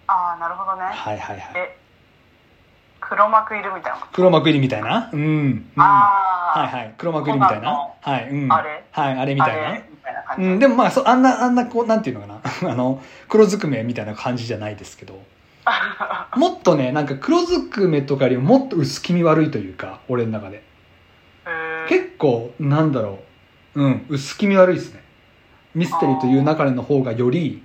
[0.08, 0.84] ー、ああなるほどね。
[0.84, 1.54] はいはいはい。
[1.56, 1.78] え
[3.02, 5.10] 黒幕いるみたいな黒幕入りみたいな？
[5.12, 6.94] うん、うん、ああはいはい。
[6.98, 7.72] 黒幕入りみたいな？
[7.72, 8.84] コはい、うん、あれ？
[8.92, 10.36] はいあれみたいな？
[10.38, 12.42] うん、でもまあそあんなあんなこうなんていうのかな？
[12.72, 15.22] あの黒ずくめみたいな感じじゃないですけど。
[16.36, 20.58] もっとねなんか黒ずくめとかよりももっと薄気味悪いというか俺の中で。
[20.58, 20.69] えー、
[21.90, 23.20] 結構なんだろ
[23.74, 23.82] う。
[23.82, 25.02] うん薄気味悪いですね。
[25.74, 27.64] ミステリーという中での方がより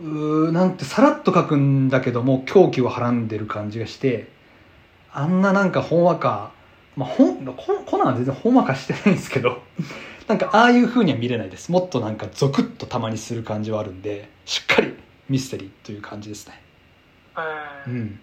[0.00, 4.28] うーなんてさらっと書くんだけども狂気をはらんでる感じがして
[5.12, 6.52] あんななんかほんわか
[6.94, 7.54] まあ、ほんコ
[7.86, 9.62] コナンは全然ほんわかしてないんですけど
[10.28, 11.70] なんかああいう風には見れないです。
[11.72, 14.94] もっとなんかゾクッとたまにする感じはあるんでしっかり
[15.28, 16.60] ミステリーという感じですね。
[17.36, 17.90] えー。
[17.90, 18.20] うん。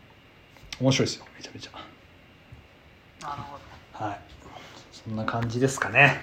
[0.81, 3.27] 面白いですよめちゃめちゃ。
[3.27, 3.57] なるほ
[3.99, 4.05] ど。
[4.05, 4.19] はい
[5.09, 6.21] そんな感じですかね。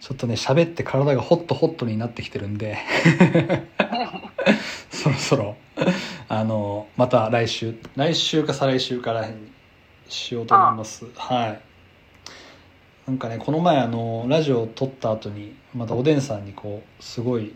[0.00, 2.78] ちょっとね喋って体がホットホットになってきてるんで。
[4.88, 5.56] そろそろ。
[6.26, 9.52] あのまた来週来週か再来週からへんに
[10.08, 11.04] しようと思います。
[11.14, 11.60] はい。
[13.06, 17.54] なんかねこの前あのラジオを撮った後にまたおでんさんにこうすごい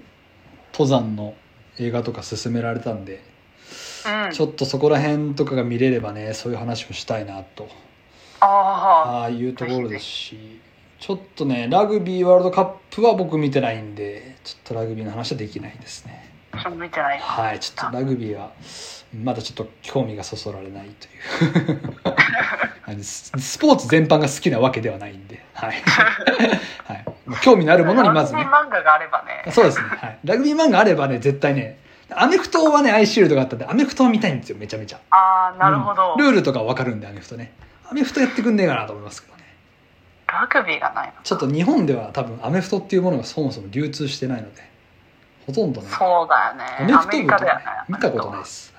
[0.75, 1.33] 登山の
[1.79, 3.25] 映画とか勧められたんで、
[4.05, 4.33] うん。
[4.35, 7.71] ちょっとそこら辺とかが見れればねそういう話もしたいなと
[8.47, 10.61] あああいうところですし
[10.99, 16.33] ちょっとねラグビーワールドカップは僕見てないんでちょっとラグビーの話はできないですね。
[16.53, 17.19] あちょっと見てない。
[17.19, 18.53] はいちょっとラグビーは
[19.15, 21.81] まだちょっと興味がそそられないという。
[23.03, 25.45] ススポーツ全般が好きなわけではないんで。
[25.55, 25.75] はい、
[26.85, 27.05] はい、
[27.43, 28.45] 興味のあるものにまずね。
[28.45, 29.53] ラグビー漫画があればね。
[29.53, 31.79] そうですね、はい、ラグビー漫画あればね絶対ね
[32.11, 34.99] アメフトはねアイシールドがあったんでアメフトは見たいんですよめちゃめちゃ。
[35.11, 36.25] ああなるほど、うん。
[36.25, 37.53] ルールとかわかるんでアメフトね
[37.91, 39.45] アメフトやってくんねえかなと思いますけどね。
[40.27, 44.63] ラグビーがないのちょっと日本では多分アメフトっていうものがそもそも流通してないので
[45.47, 46.65] ほとんどねそうだよね。
[46.81, 48.75] アメフト部とか見たことないです、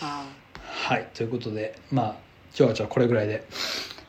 [0.00, 0.10] はい。
[0.10, 2.14] うんはい、ということでまあ今
[2.56, 3.44] 日はじゃあこれぐらいで、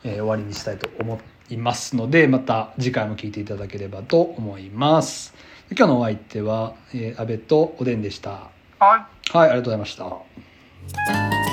[0.04, 5.34] えー終わりにしたいと思いますのでまた次回も聞いていただければと思います。
[5.70, 8.50] 今日のお相手は、えー、安倍とおでんでした。
[8.78, 9.36] はい。
[9.36, 11.45] はいありがとうございました